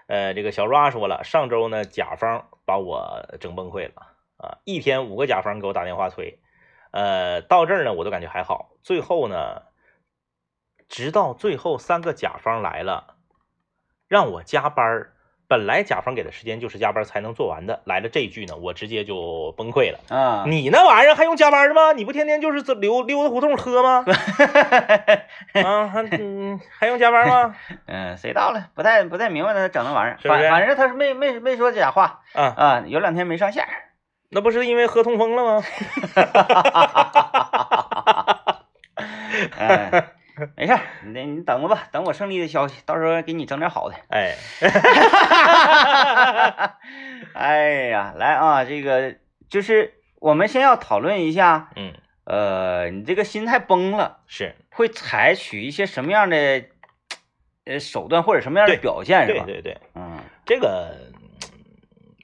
[0.07, 3.95] 呃，这个小 ra 说了，上周呢甲方把我整崩溃了
[4.37, 6.39] 啊，一天五个甲方给我打电话催，
[6.91, 9.63] 呃，到这儿呢我都感觉还好，最后呢，
[10.89, 13.17] 直到最后三个甲方来了，
[14.09, 15.13] 让我加班儿。
[15.49, 19.99] 本来甲方给的时间就是加班才能做完的，来了这一句呢，我直接就崩溃了。
[20.09, 21.91] 啊，你那玩意儿还用加班吗？
[21.93, 24.05] 你不天天就是这溜溜达胡同喝吗？
[25.65, 27.57] 啊，还嗯还用加班吗？
[27.87, 28.69] 嗯，谁到了？
[28.77, 33.90] 不太不太明白他整那玩意儿，反反正他是没没没说假话啊，啊，有两天没上线儿。
[34.31, 35.65] 那不是因为喝痛风了吗？
[39.59, 40.13] 哎，
[40.57, 43.97] 没事儿，你你等着吧，等我胜利的消息，到时候给你整点好的。
[44.09, 44.37] 哎，
[47.35, 49.17] 哎呀，来啊，这个
[49.49, 51.93] 就是我们先要讨论一下，嗯，
[52.25, 56.65] 呃，你这个心态崩了，是会采取一些什么样的
[57.65, 59.45] 呃手段或者什么样的对表现，是吧？
[59.45, 60.95] 对对对，嗯，这个，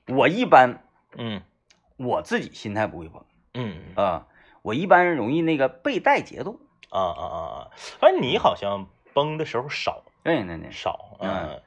[0.08, 0.82] 我一般
[1.16, 1.42] 嗯
[1.96, 4.26] 我自己心态不会崩嗯啊、
[4.62, 6.60] 我一般容易那个被带节奏。
[6.90, 11.60] 啊啊啊啊，反正你好像崩的时候少对对对，少，嗯。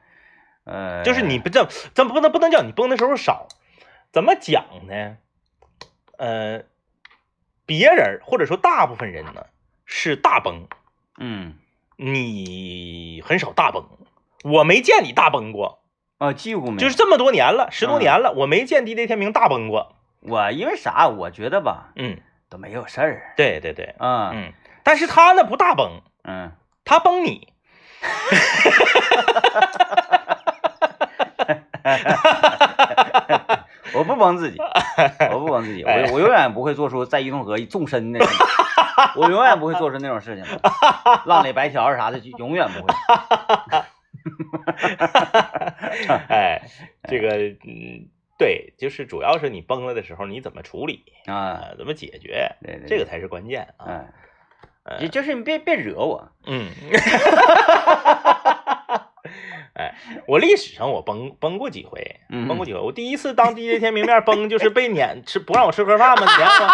[0.65, 3.47] 嗯，呃，就是你不这咱不能不能叫你崩的时候少，
[4.11, 5.17] 怎么讲呢？
[6.17, 6.63] 呃，
[7.65, 9.45] 别人或者说大部分人呢
[9.85, 10.67] 是大崩，
[11.17, 11.55] 嗯。
[12.01, 13.83] 你很少大崩，
[14.45, 15.83] 我没见你大崩过，
[16.17, 16.95] 啊，几乎没，就是。
[16.95, 17.99] 这么多年了，十多嗯。
[17.99, 19.97] 年了，我没见 DJ 天明大崩过。
[20.21, 21.08] 我因为啥？
[21.08, 23.34] 我觉得吧，嗯，都没有事儿。
[23.38, 24.51] 对对对，啊，嗯，
[24.84, 26.51] 但是他呢不大崩，嗯。
[26.86, 27.53] 他崩你。
[33.93, 34.58] 我不帮自己，
[35.32, 38.19] 我不帮自己，哎我我永远不会做出在伊通河纵身的，
[39.15, 40.60] 我永远不会做出那种事情的，
[41.25, 42.88] 浪里白条啥的，就永远不会。
[46.29, 46.62] 哎，
[47.08, 48.08] 这个嗯，
[48.39, 53.86] 对，就是主要是你崩了的时候你怎么处理啊，啊，怎么解决，对对，这个才是关键啊。
[53.86, 54.08] 嗯，
[54.86, 56.69] 呃就就是你别别惹我，嗯，
[59.73, 59.93] 哎，
[60.25, 62.80] 我历史上我崩崩过几回，嗯崩过几回。
[62.80, 66.25] 我第一次当 DJ 天明面崩，就是被撵吃不让我吃盒饭吗？
[66.25, 66.67] 撵我，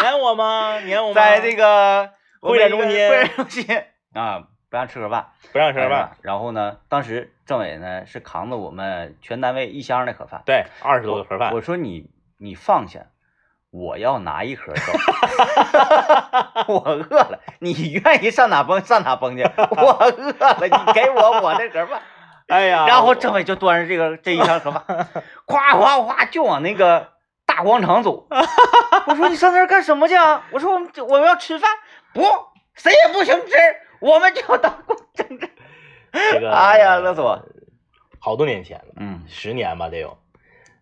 [0.00, 0.80] 撵我吗？
[0.80, 1.14] 撵我吗？
[1.20, 3.64] 在这个会展中心会展中心
[4.14, 6.16] 啊，不让吃盒饭，不让吃盒饭。
[6.22, 12.08] 然后呢，当时政委呢是扛着我们全单位一箱的盒饭，对，二十多个盒饭我，说你
[12.38, 13.06] 你放下，
[13.72, 14.92] 我要拿一盒走。
[16.72, 19.42] 我饿了，你愿意上哪崩上哪崩去。
[19.42, 22.00] 我饿了，你给我我的盒饭。
[22.46, 25.08] 哎呀，然后政委就端着这个这一箱盒饭，
[25.44, 27.08] 夸夸夸就往那个
[27.46, 28.28] 大广场走。
[29.08, 30.44] 我说你上那儿干什么去啊？
[30.52, 31.68] 我说我们我们要吃饭，
[32.14, 32.22] 不，
[32.74, 33.56] 谁也不行吃，
[33.98, 34.84] 我们就当
[35.14, 35.50] 政治。
[36.12, 37.40] 这个，哎呀乐死我！
[38.18, 40.18] 好多年前了，嗯十年吧得有。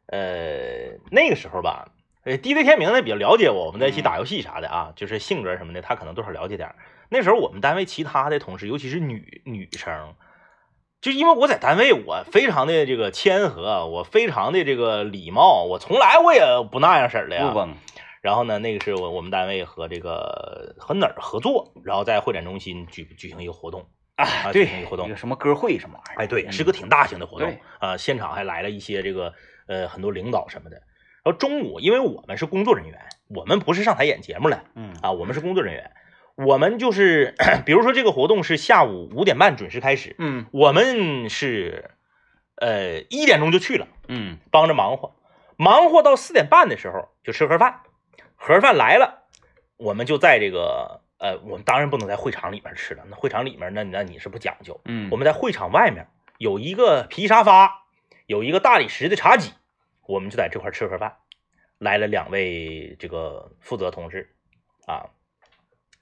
[0.07, 1.93] 呃，那个时候吧，
[2.25, 6.77] 呃，DJ 天明呢比较了解我，我们在一起打游戏啥的啊，就是性格什么的，他可能多少了解点儿。
[7.11, 10.15] 那时候我们单位其他的同事，尤其是女女生，
[11.01, 17.51] 就因为我在单位，我非常的这个谦和，我非常的这个礼貌，我从来我也不那样式儿的呀。
[17.53, 17.69] 不。
[18.21, 23.87] 然后呢，那个是我我们单位和这个和哪儿合作，然后在会展中心举举行一个活动。
[24.19, 26.23] 啊，啊对活动一个什么歌会什么玩意儿？
[26.25, 29.33] 哎，对，嗯是个挺大型的活动对啊、现场还来了一些这个
[29.67, 30.77] 呃很多领导什么的。
[31.25, 35.91] 然后中午，因为我们是工作人员，我们不是上台演节目的嗯啊，我们是工作人员，
[36.37, 41.91] 我们就是 比如说这个活动是下午五点半准时开始，嗯我们是
[42.57, 45.15] 呃一点钟就去了，嗯帮着忙活，
[45.57, 47.83] 忙活到四点半的时候就吃盒饭，
[48.37, 49.25] 盒饭来了，
[49.77, 56.07] 我们就在这个呃，我们当然不能在会场里面吃了，那会场里面那那你是不讲究，嗯，我们在会场外面
[56.39, 57.87] 有一个皮沙发，
[58.27, 59.53] 有一个大理石的茶几，
[60.07, 61.17] 我们就在这块吃盒饭。
[61.79, 64.35] 来了两位这个负责同志
[64.87, 65.11] 啊，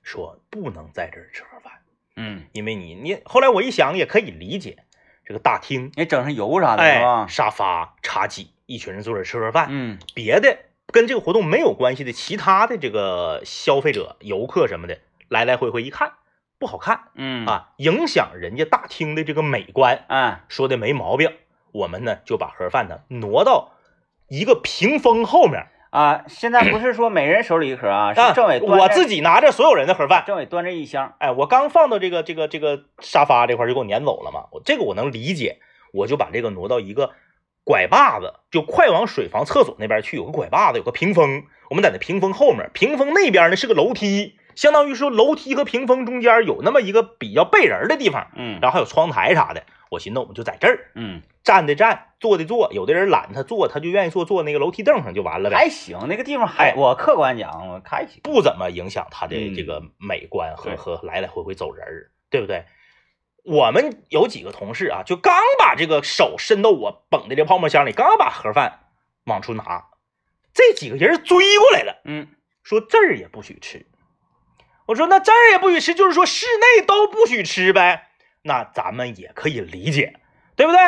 [0.03, 1.73] 说不能在这儿吃盒饭，
[2.17, 4.85] 嗯，因为你你后来我一想也可以理解，
[5.23, 7.29] 这个大厅你整上油啥的？
[7.29, 16.13] 沙发茶几，一群人坐这吃盒饭，嗯别的跟这个活动没有关系的其他的这个消费者、游客什么的，来来回回一看
[16.59, 17.09] 不好看。
[17.15, 21.31] 嗯啊，影响人家大厅的这个美观，啊说的没毛病。
[21.73, 23.73] 我们呢就把盒饭呢挪到
[24.29, 26.25] 一个屏风后面，啊！
[26.27, 30.25] 现在不是说每人手里一盒啊，啊 是政委端着我自己拿着所有人的盒饭。
[30.27, 31.15] 政委端着一箱。
[31.19, 35.59] 哎，我刚放到这个这个这个沙发这块就给我撵走了嘛，我这个我能理解，
[35.93, 37.13] 我就把这个挪到一个
[37.63, 49.63] 拐把子，就快往水房厕所那边去，有个拐把子，有个屏风，我们在那屏风后面，屏风那边呢是个楼梯，相当于说楼梯和屏风中间有那么一个比较背人的地方，嗯然后还有窗台啥的。
[49.89, 58.21] 我寻思我们就在这儿嗯，站的站，坐的坐，有的人懒他坐，他就愿意坐坐那个楼梯凳上就完了呗，还行，那个地方还哎我客观讲我还行。
[58.25, 62.65] 不怎么影响他的嗯这个美观和对和来来回回走人儿，对不对？
[63.45, 68.81] 我们有几个同事啊，就刚把这个手伸到我捧的这泡沫箱里，刚把盒饭
[69.27, 69.85] 往出拿，
[70.53, 72.27] 这几个人追过来了，嗯
[72.65, 73.87] 说这儿也不许吃。
[74.87, 78.09] 我说那这儿也不许吃，就是说室内都不许吃呗。
[78.43, 80.15] 那咱们也可以理解，
[80.55, 80.81] 对不对？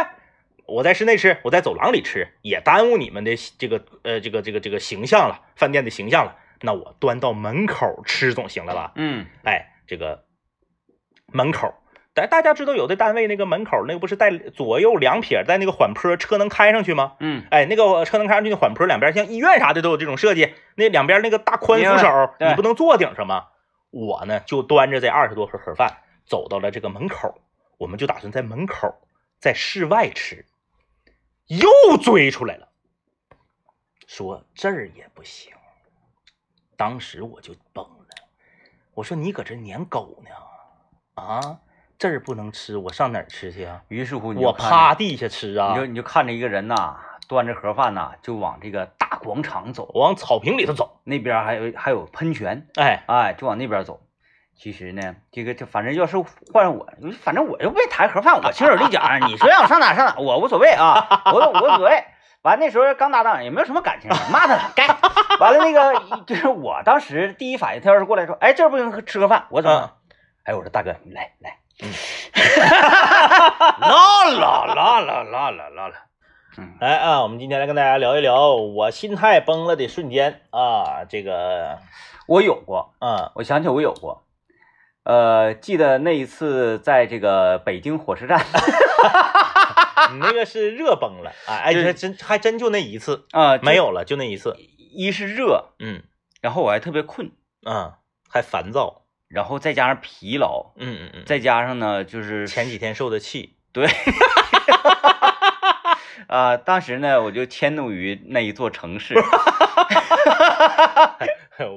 [0.66, 6.36] 我在室内吃，我在走廊里吃，也耽误你们的这个呃这个这个这个形象了，饭店的形象了。
[6.60, 8.92] 那我端到门口吃总行了吧？
[8.96, 10.24] 嗯哎，这个
[11.32, 11.74] 门口
[12.14, 17.12] 但大家知道有的单位那个门口那个不是带左右两撇带那个缓坡，车能开上去吗？
[17.20, 23.46] 嗯，哎，那个车能开上去的缓坡两边，像医院啥的都有这种设计，那两边那个大宽扶手，你不能坐顶上吗？
[23.90, 27.40] 我呢就端着这二十多盒盒饭走到了这个门口，
[27.78, 28.94] 我们就打算在门口
[29.38, 30.44] 在室外吃，
[31.46, 32.68] 又追出来了，
[34.06, 35.52] 说这儿也不行。
[36.76, 38.28] 当时我就崩了，
[38.94, 40.30] 我说你搁这撵狗呢？
[41.22, 41.60] 啊，
[41.98, 43.82] 这儿不能吃，我上哪儿吃去啊？
[43.88, 51.00] 于是乎你我趴地下吃啊你就，你就看着一个人呐， 端着盒饭呐，就往这个大广场走，往草坪里头走。
[51.04, 54.00] 那边还有还有喷泉，哎，哎，就往那边走。
[54.56, 56.16] 其实呢，这个这反正要是
[56.52, 56.88] 换我，
[57.22, 62.02] 反正我又没抬盒饭，我轻手利脚，你说让我上哪上哪，我无所谓啊，我我无所谓。
[62.42, 64.86] 完那时候刚搭档，也没有什么感情，骂他了，该。
[65.38, 69.90] 完了那个就是我当时第一反应，他要是过来说，哎，这不行，吃个饭，我怎么嗯？
[70.44, 71.58] 哎，我说大哥，你来来，
[73.78, 75.94] 拉了拉了拉了拉了。
[76.60, 81.78] 嗯，来啊，我们今天来跟大家聊一聊我心态崩了的瞬间啊，这个，
[82.26, 83.30] 我有过，嗯。
[83.36, 84.24] 我想起我有过，
[85.04, 88.44] 呃，记得那一次在这个北京火车站。
[90.10, 94.56] 你那个是热崩了啊，哎，就是还真还真就那一次，啊，没有了，就那一次，
[94.92, 96.02] 一是热，嗯。
[96.40, 97.30] 然后我还特别困，
[97.64, 97.92] 嗯，
[98.28, 103.86] 还烦躁，然后再加上疲劳，嗯嗯嗯，再加上呢就是前几天受的气，对，
[106.26, 109.14] 啊、当时呢我就迁怒于那一座城市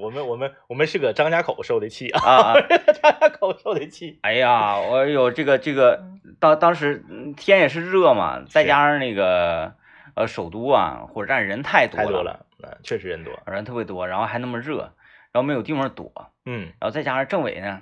[0.02, 2.54] 我们我们我们是搁张家口受的气啊，
[3.02, 6.04] 张家口受的气，哎呀，我有这个这个，
[6.40, 9.74] 当当时嗯天也是热嘛，再加上那个
[10.16, 14.94] 呃首都啊火车站人太多太多了，嗯，确实人多，人特别多，然后还那么热，
[15.32, 16.12] 然后没有地方躲，
[16.46, 16.74] 嗯。
[16.80, 17.82] 然后再加上政委呢，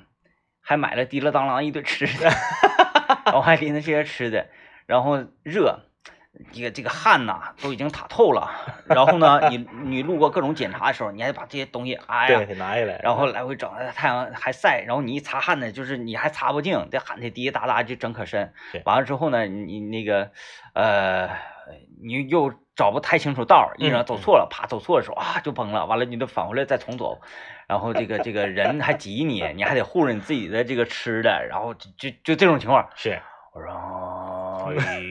[0.62, 2.30] 还买了滴了当啷一堆吃的，
[3.26, 4.48] 然后还拎着这些吃的，
[4.86, 5.82] 然后热，
[6.54, 8.50] 这个这个汗呐都已经塔透了，
[8.86, 18.82] 然后呢，你你路过各种检查的时候，你还把这些东西，哎呀对，，给拿下来，然后来回整，太阳还晒，然后你一擦汗呢，就是你还擦不净，这汗得滴滴答答就整可深是。
[18.86, 20.32] 完了之后呢，你你那个
[20.74, 21.30] 呃，
[22.04, 27.20] 你又找不太清楚道儿，一整嗯走错了，啪走错的时候啊就崩了，完了你得返回来再重走，
[27.68, 33.20] 然后这个这个人还挤你，你还得护着你自己的这个吃的，然后就就就这种情况，是，
[33.54, 35.02] 我说，哎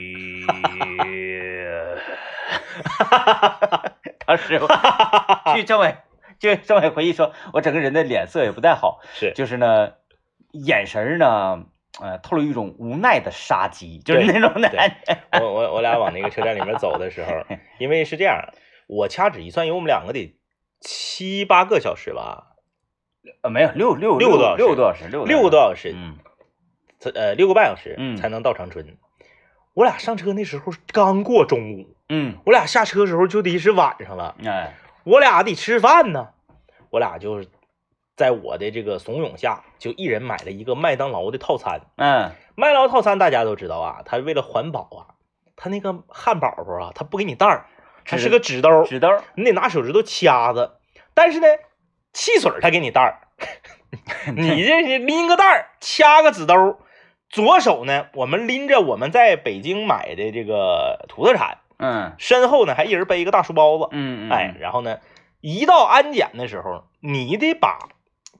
[4.25, 4.67] 当时我
[5.55, 5.95] 据政委，
[6.39, 9.31] 据政委回忆说，我整个人的脸色也不太好，是。
[9.33, 9.93] 就是呢，
[10.51, 11.65] 眼神呢，
[11.99, 15.17] 呃，透露一种无奈的杀机，就是那种的感觉。
[15.41, 17.43] 我我我俩往那个车站里面走的时候，
[17.79, 18.53] 因为是这样，
[18.87, 20.37] 我掐指一算，有我们两个得
[20.79, 22.55] 七八个小时吧，
[23.41, 24.57] 呃，没有六六六个多小时。
[24.57, 26.17] 六个多小时，六六个多小时，嗯。
[27.15, 28.17] 呃六个半小时嗯。
[28.17, 28.97] 才能到长春。
[29.79, 34.73] 我俩上车那时候刚过中午，嗯，我俩下车的时候就得是晚上了，哎，
[35.05, 36.31] 我俩得吃饭呢。
[36.89, 37.45] 我俩就
[38.17, 41.79] 在我的这个怂恿下，就一人买了一个麦当劳的套餐。
[41.95, 45.15] 嗯麦当劳套餐大家都知道啊，它为了环保啊，
[45.55, 47.67] 它那个汉堡包啊，它不给你袋儿，
[48.03, 50.81] 它是个纸兜，纸兜儿，你得拿手指头掐着。
[51.13, 51.47] 但是呢，
[52.11, 53.21] 汽水儿它给你袋儿，
[54.35, 56.79] 你这是拎个袋儿，掐个纸兜。
[57.29, 63.87] 左手呢，我们拎着我们在北京买的这个土特产，嗯身后呢还一人背一个大书包子。
[63.91, 64.99] 嗯嗯，哎，然后呢，
[65.39, 67.89] 一到安检的时候，你得把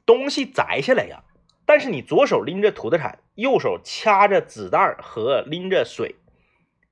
[0.06, 1.24] 东西摘下来呀。
[1.66, 6.16] 但是你左手拎着土特产，右手掐着子弹和拎着水，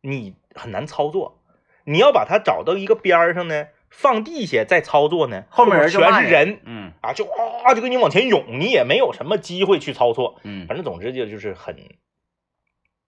[0.01, 1.39] 你很难操作。
[1.83, 7.31] 你要把它找到一个边儿上呢，放地下再操作呢，后面人全是人嗯啊，就啊
[7.75, 10.39] 就给你往前涌，你也没有什么机会去操作。
[10.43, 11.75] 嗯，反正总之就就是很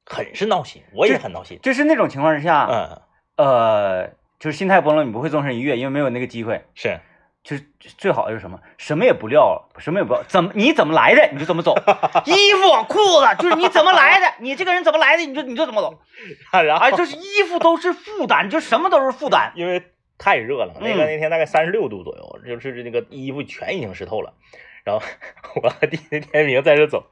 [0.06, 1.60] 很是闹心，我也很闹心。
[1.62, 3.02] 就是那种情况之下，嗯，
[3.38, 4.08] 呃，
[4.39, 6.66] 就是心态崩了，你不会纵身一跃，因为没有那个机会。
[6.74, 7.00] 是
[7.41, 7.64] 就是
[7.97, 8.60] 最好的是什么？
[8.78, 11.74] 什么也不撂，什么也不要，怎么你怎么来的你就怎么走，
[12.26, 15.97] 衣服裤子就是你怎么来的，你这个人怎么来的你就你就怎么走。
[16.52, 19.54] 然后哎，就是衣服都是负担，就什么都是负担。
[19.56, 19.82] 因为
[20.20, 24.34] 太热了，那个嗯那天大概三十六度左右，就是那个衣服全已经湿透了。
[24.84, 25.05] 然后
[25.61, 27.05] 我和弟弟天明在这走，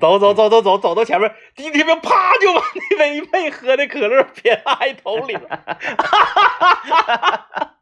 [0.00, 5.78] 走走走走走走到前面，弟弟天明啪就把那杯没喝的可乐撇在头里了。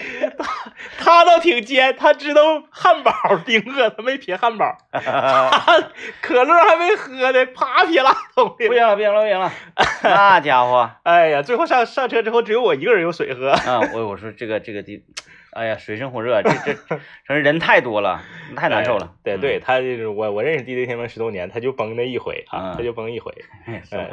[0.98, 3.12] 他倒挺尖，他知道汉堡
[3.44, 4.76] 丁饿，他没撇汉堡。
[6.20, 8.68] 可乐还没喝呢，啪撇拉桶里。
[8.68, 9.52] 不行了，不行了，不行了，
[10.04, 13.50] 那家伙，哎呀，最后上上车之后，只有我一个人有水喝。
[13.50, 15.04] 啊，我我说这个这个地，
[15.52, 18.22] 哎呀，水深火热，这这这人太多了，
[18.56, 19.06] 太难受了。
[19.06, 23.32] 哎对对，他就是我我认识 DJ 天门十多年，他就崩那一回啊，嗯他就崩一回。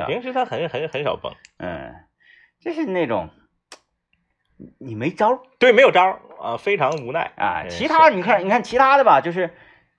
[0.07, 1.33] 平时他很很很少崩。
[1.59, 1.95] 嗯，
[2.61, 3.29] 就是那种
[4.79, 7.61] 你没招儿对，没有招儿啊，非常无奈啊。
[7.63, 9.53] 嗯其他你看，你看其他的吧，就是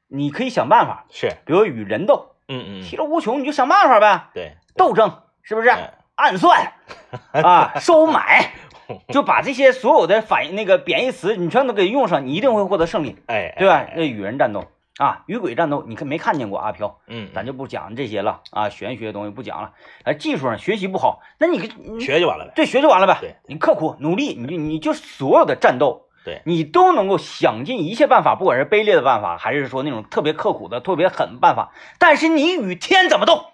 [0.09, 5.71] 你可以想办法，是，比如与人斗，嗯嗯，其乐无穷，你就想办法呗，对，斗争是不是？
[5.71, 6.73] 嗯暗算
[7.31, 8.51] 啊，收买，
[9.15, 13.93] 就把这些所有的反那个贬义词，你全都给用上，你一定会获得胜利，哎，对吧哎？
[13.95, 14.65] 那与人战斗
[14.99, 16.99] 啊，与鬼战斗，你看没看见过阿飘？
[17.07, 19.73] 嗯，咱就不讲这些了啊，玄学的东西不讲了。
[20.03, 22.53] 哎，技术上学习不好，那你你学就完了呗。
[22.57, 23.19] 对学就完了呗。
[23.21, 31.73] 对你刻苦努力，你就你就所有的战斗，对你都能够想尽一切办法，不管是卑劣的办法，还是说那种特别刻苦的、特别狠的办法。
[32.01, 33.45] 但是你与天怎么斗？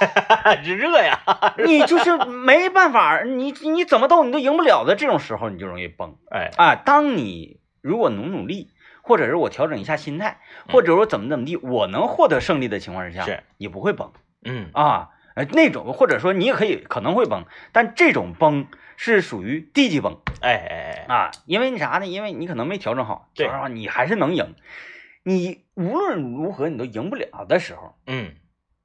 [0.64, 1.20] 热呀，
[1.64, 4.96] 你就是没办法，你你怎么斗你都赢不了的。
[4.96, 6.74] 这种时候你就容易崩哎，啊。
[6.74, 8.70] 当你如果努努力，
[9.06, 14.10] 或者是我调整一下心态，或者说怎么怎么地，我能获得胜利的情况之下，是你不会崩。
[14.44, 22.06] 嗯，啊，呃，那种或者说你也可以可能会崩，但这种崩是属于低级崩哎哎哎，啊，因为你啥呢？
[22.06, 24.54] 因为你可能没调整好，对调整好你还是能赢。
[25.22, 28.34] 你无论如何你都赢不了的时候，嗯，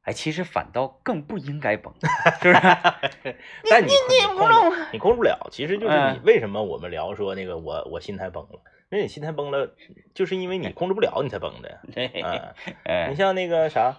[0.04, 1.94] 哎，其实反倒更不应该崩，
[2.42, 3.36] 是不是？
[3.70, 8.62] 但你你控不能你控制不了，其实就是你嗯为什么我们聊说那个我我心态崩了，
[8.92, 9.72] 因为你心态崩了，
[10.16, 11.80] 就是因为你控制不了你才崩的。
[11.96, 13.98] 嘿嘿嘿嗯，哎你，像那个啥，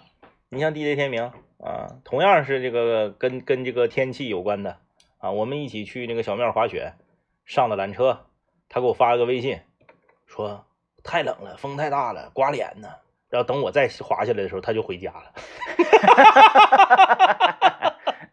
[0.48, 4.78] 你像 DJ 天明啊，同样是这个跟跟这个天气有关的
[5.18, 6.94] 啊，我们一起去那个小庙滑雪，
[7.44, 8.26] 上了缆车，
[8.68, 9.60] 他给我发了个微信，
[10.26, 10.66] 说
[11.04, 12.88] 太冷了，风太大了，刮脸呢。
[13.28, 15.32] 然后等我再滑下来的时候，他就回家了。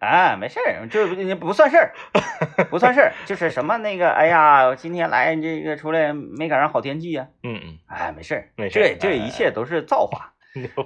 [0.08, 1.06] 啊，没事儿，这
[1.36, 1.94] 不不算事儿，
[2.70, 10.34] 不算事儿，就是什么那个，哎呀，今天来这个出来没赶上好天气呀、嗯嗯，哎，没事儿，没事儿这这一切都是造化。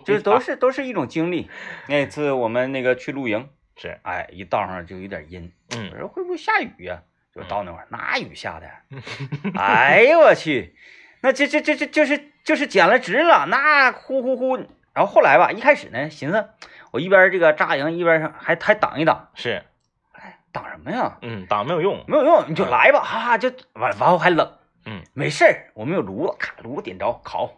[0.03, 1.49] 这都是都是一种经历。
[1.87, 3.47] 那次我们那个去露营，
[3.77, 7.01] 是，哎，一道上就有点阴，我嗯说会不会下雨呀、
[7.33, 8.67] 就到那会儿，那雨下的，
[9.55, 10.75] 哎呦我去，
[11.21, 14.57] 那这这这这就是就是减了值了，那呼呼呼。
[14.93, 16.49] 然后后来吧，一开始呢，寻思
[16.91, 19.63] 我一边这个扎营，一边上还还挡一挡，是，
[20.11, 21.17] 哎，挡什么呀？
[21.21, 27.49] 嗯，挡没有用，没有用，你就来吧，哈哈，就完完后还冷，嗯，没事儿，我们有炉子，咔，炉子点着烤，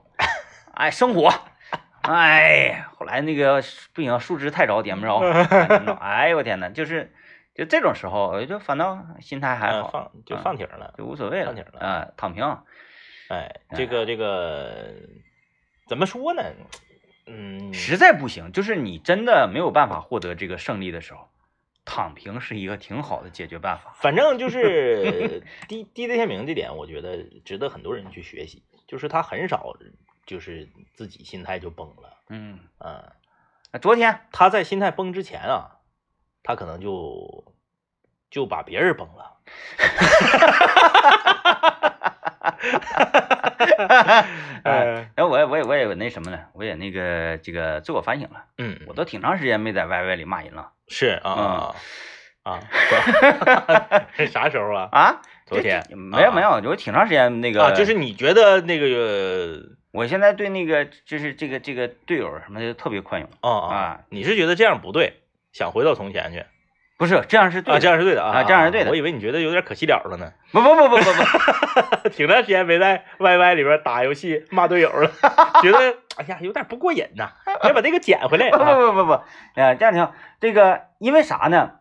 [0.76, 1.32] 哎，生火，
[2.02, 3.64] 哎，后来那个
[3.94, 5.20] 不行，树枝太着，点不着，
[5.68, 7.12] 点不着，哎呦我天呐，就是
[7.56, 10.94] 就这种时候，我就反倒心态还好，嗯放就放挺了。
[10.98, 12.58] 就无所谓了放挺，了啊，躺平，
[13.30, 14.94] 哎，这个这个
[15.88, 16.44] 怎么说呢？
[17.26, 21.30] 嗯，实在不行，就是你真的没有办法获得这个胜利的时候，
[21.86, 23.94] 躺平是一个挺好的解决办法。
[23.96, 28.64] 反正就 是低低的天明这点，我觉得值得很多人去学习。
[28.88, 29.76] 就是他很少
[30.26, 33.12] 就是自己心态就崩了，嗯，嗯，
[33.72, 35.80] 那昨天他在心态崩之前啊，
[36.44, 37.56] 他可能就
[38.30, 39.38] 就把别人崩了。
[44.64, 46.40] 哎，然后我也我也我也那什么呢？
[46.54, 51.76] 我也那个这个自我反省了，嗯，我都挺长时间没在 YY 里骂人了是啊啊
[52.44, 52.60] 啊！
[54.18, 54.90] 是啥时候啊？
[54.92, 55.22] 啊。
[55.46, 65.22] 昨天没有没有，我挺长时间那个，啊，就是你觉得那个我现在对那个就是这个这个队友什么的特别宽容，啊啊，你是觉得这样不对，
[65.52, 66.46] 想回到从前去
[67.04, 67.76] 不是这样是对啊？
[67.76, 70.32] 的，这样是对的啊啊这样是对的我以为你觉得有点可惜了了呢。
[70.54, 71.04] 不不不不不
[72.04, 75.12] 不， 挺长时间没在 YY 里边打游戏骂队友了，
[75.62, 75.78] 觉得
[76.16, 77.32] 哎呀有点不过瘾呐，
[77.64, 78.50] 要把这个捡回来。
[78.52, 80.14] 不啊不不不不，啊，这样挺好。
[80.40, 81.72] 这个因为啥呢？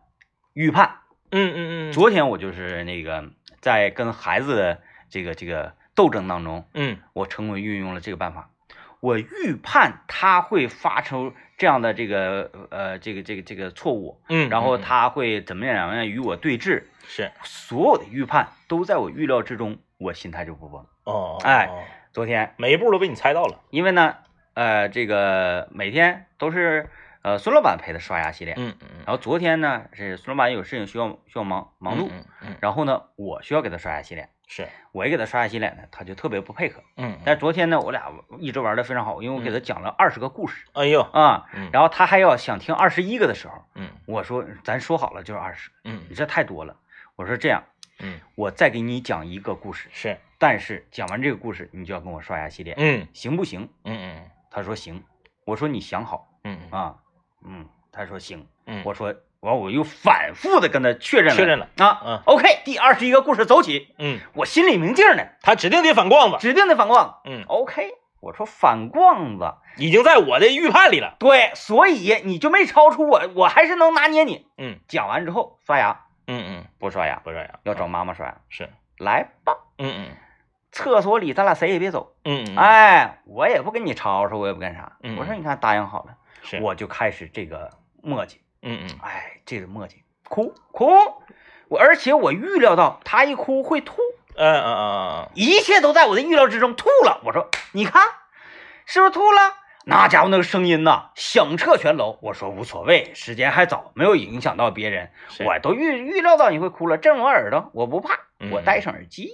[0.53, 0.95] 预判，
[1.31, 3.23] 嗯嗯嗯，昨天我就是那个
[3.61, 8.49] 在跟孩子的这个这个斗争当中，嗯我成功运用了这个办法。
[9.03, 17.29] 我预判他会发出这样的这个呃这个这个这个错误，嗯，然后嗯他会怎么样怎么样与我对峙，是。
[17.43, 20.85] 所有的预判都在我预料之中，我心态就不崩。
[21.03, 21.83] 哦，哎哦，
[22.13, 23.59] 昨天每一步都被你猜到了。
[23.71, 24.15] 因为呢，
[24.53, 26.89] 呃，这个每天都是
[27.23, 36.83] 呃孙老板陪他刷牙洗脸，嗯嗯然后昨天呢是孙老板有事情需要需要忙忙碌，嗯嗯，然后呢我需要给他刷牙洗脸，是，我一给他刷牙洗脸呢，他就特别不配合。
[36.97, 41.69] 嗯，但是昨天呢，我俩一直玩的非常好，因为我给他讲了二十个故事哎呦，啊，嗯。
[41.71, 43.89] 然后他还要想听二十一个的时候，嗯。
[44.05, 46.75] 我说咱说好了就是二十，嗯你这太多了。
[47.15, 47.63] 我说这样，
[47.99, 53.07] 嗯，我再给你讲一个故事，是，但是讲完这个故事，你就要跟我刷牙洗脸，嗯。
[53.13, 53.69] 行不行？
[53.85, 54.29] 嗯嗯。
[54.51, 55.03] 他说行。
[55.45, 56.79] 我说你想好嗯嗯。
[56.79, 56.95] 啊，
[57.43, 58.45] 嗯，他说行。
[58.65, 59.13] 嗯，我说
[59.43, 62.01] 完我又反复的跟他确认了，确认了啊。
[62.05, 67.19] 嗯 OK，第二十一个故事走起，嗯，我心里明镜呢，他指定得反光子，指定得反光。
[67.25, 67.91] 嗯，OK，
[68.21, 74.45] 我说反光子，已经在我的预判里了，对，所以你就没超出我，我还是能拿捏你。
[74.57, 78.37] 嗯讲完之后刷牙嗯嗯，不刷牙，不刷牙，要找妈妈刷牙。
[78.47, 80.17] 是，来吧，嗯嗯
[80.71, 82.15] 厕所里咱俩谁也别走。
[82.23, 84.93] 嗯嗯，哎，我也不跟你吵吵，我也不干啥。
[85.03, 87.69] 嗯我说你看答应好了，是，我就开始这个
[88.01, 88.37] 磨叽。
[88.63, 90.87] 嗯嗯哎，这个墨迹，哭哭，
[91.67, 93.97] 我而且我预料到他一哭会吐，
[94.35, 94.87] 嗯嗯嗯
[95.25, 96.73] 嗯一切都在我的预料之中。
[96.75, 98.01] 吐了，我说你看，
[98.85, 99.57] 是不是吐了？
[99.85, 102.17] 那家伙那个声音呐，响彻全楼。
[102.21, 105.11] 我说无所谓，时间还早，没有影响到别人。
[105.45, 109.29] 我都预预料到你会哭了，震我耳朵，我不怕，嗯我戴上耳机。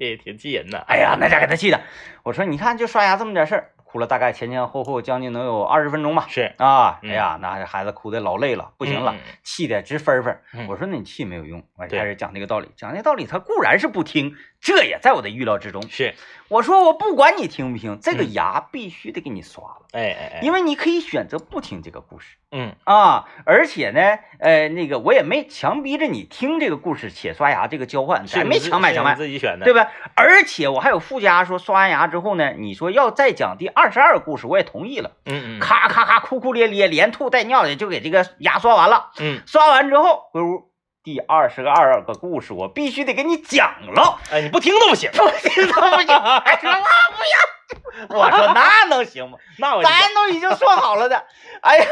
[0.00, 1.82] 嗯， 挺气人的，哎呀，那家给他气的。
[2.22, 6.26] 我说你看，就刷牙这么点事儿，哭了大概前前后后将近能有二十分钟吧。
[6.28, 10.38] 是，啊，嗯哎呀，那孩子哭的老累了，不行了，气的直分分。
[10.52, 15.80] 嗯我说那你气没有用，我对开始讲这个道理，讲这个道理，他固然是不听，这也在我的预料之中。
[15.88, 16.14] 是，
[16.48, 24.00] 我说我不管你听不听，这个嗯牙必须得给你刷了，哎哎哎，因为你可以选择不听这个故事嗯啊，而且呢，
[24.40, 29.14] 呃，那个我也没强逼着你听这个故事且刷牙这个交换，是咱没强买强卖。
[29.14, 29.90] 自己选的，对吧？
[30.14, 35.12] 而且我还有附加说，刷完牙之后呢，你说要再讲第二十二个故事，我也同意了。
[35.26, 39.10] 嗯嗯，咔咔咔，哭哭咧咧，连吐带尿的就给这个牙刷完了。
[39.18, 40.70] 嗯，刷完之后回屋，
[41.08, 46.20] 第二十个二个故事我必须得给你讲了，哎，你不听都不行，不行都不行。
[46.44, 46.78] 还 说那
[47.16, 49.38] 不要，我说那能行吗？
[49.56, 51.24] 那我咱都已经说好了的。
[51.62, 51.86] 哎呀，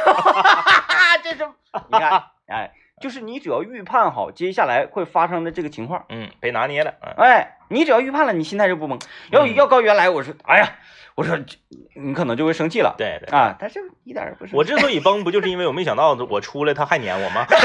[1.24, 1.48] 这是
[1.88, 9.00] 你看，哎，就是你只要预判好接下来会发生的这个情况，嗯被拿捏了，嗯哎，你只要预判了，你心态就不懵。
[9.30, 10.68] 要嗯要搁原来，我说，哎呀，
[11.14, 11.38] 我说
[11.94, 12.94] 你可能就会生气了。
[12.98, 13.34] 对对。
[13.34, 14.56] 啊，但是一点也不生气。
[14.56, 17.46] 我之所以崩，不就是因为我没想到我出来他还撵我吗？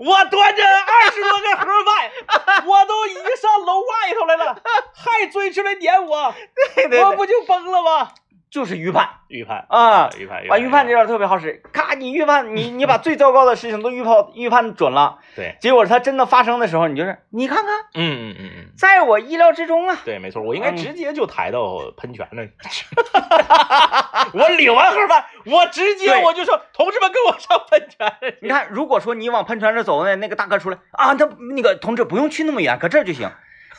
[0.00, 4.56] 我端着二十多个盒饭， 我都已经上楼外头来了，
[4.94, 6.34] 还追出来撵我，
[6.74, 8.10] 对对对，我不就崩了吗？
[8.50, 10.10] 就是预判预判啊。
[10.18, 19.98] 预判，啊，预判这招特别好使，咔，你预判，你你把最糟糕的事情都预判预判准了，对，结果它真的发生的时候，你就是你看看，嗯嗯嗯嗯，在我意料之中啊。
[20.04, 22.50] 对，没错，我应该嗯直接就抬到喷泉那里。
[24.34, 28.34] 我领完盒饭，我直接我就说，同志们跟我上喷泉。
[28.42, 33.30] 你看，如果说你往喷泉这走呢，那个大哥出来啊，那那个同志不用去那么远，搁这儿就行，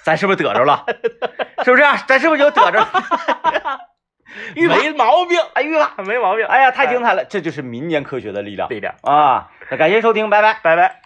[0.04, 0.86] 咱是不是得着了？
[1.64, 1.98] 是不是、啊？
[2.08, 2.80] 咱是不是就得着？
[2.80, 3.80] 预判，
[4.56, 6.46] 没毛病，哎，预判，没毛病。
[6.46, 9.52] 哎呀，太精彩了，这就是民间科学的力量力量，啊！
[9.78, 10.60] 感谢收听，拜拜。
[10.62, 11.01] 拜拜。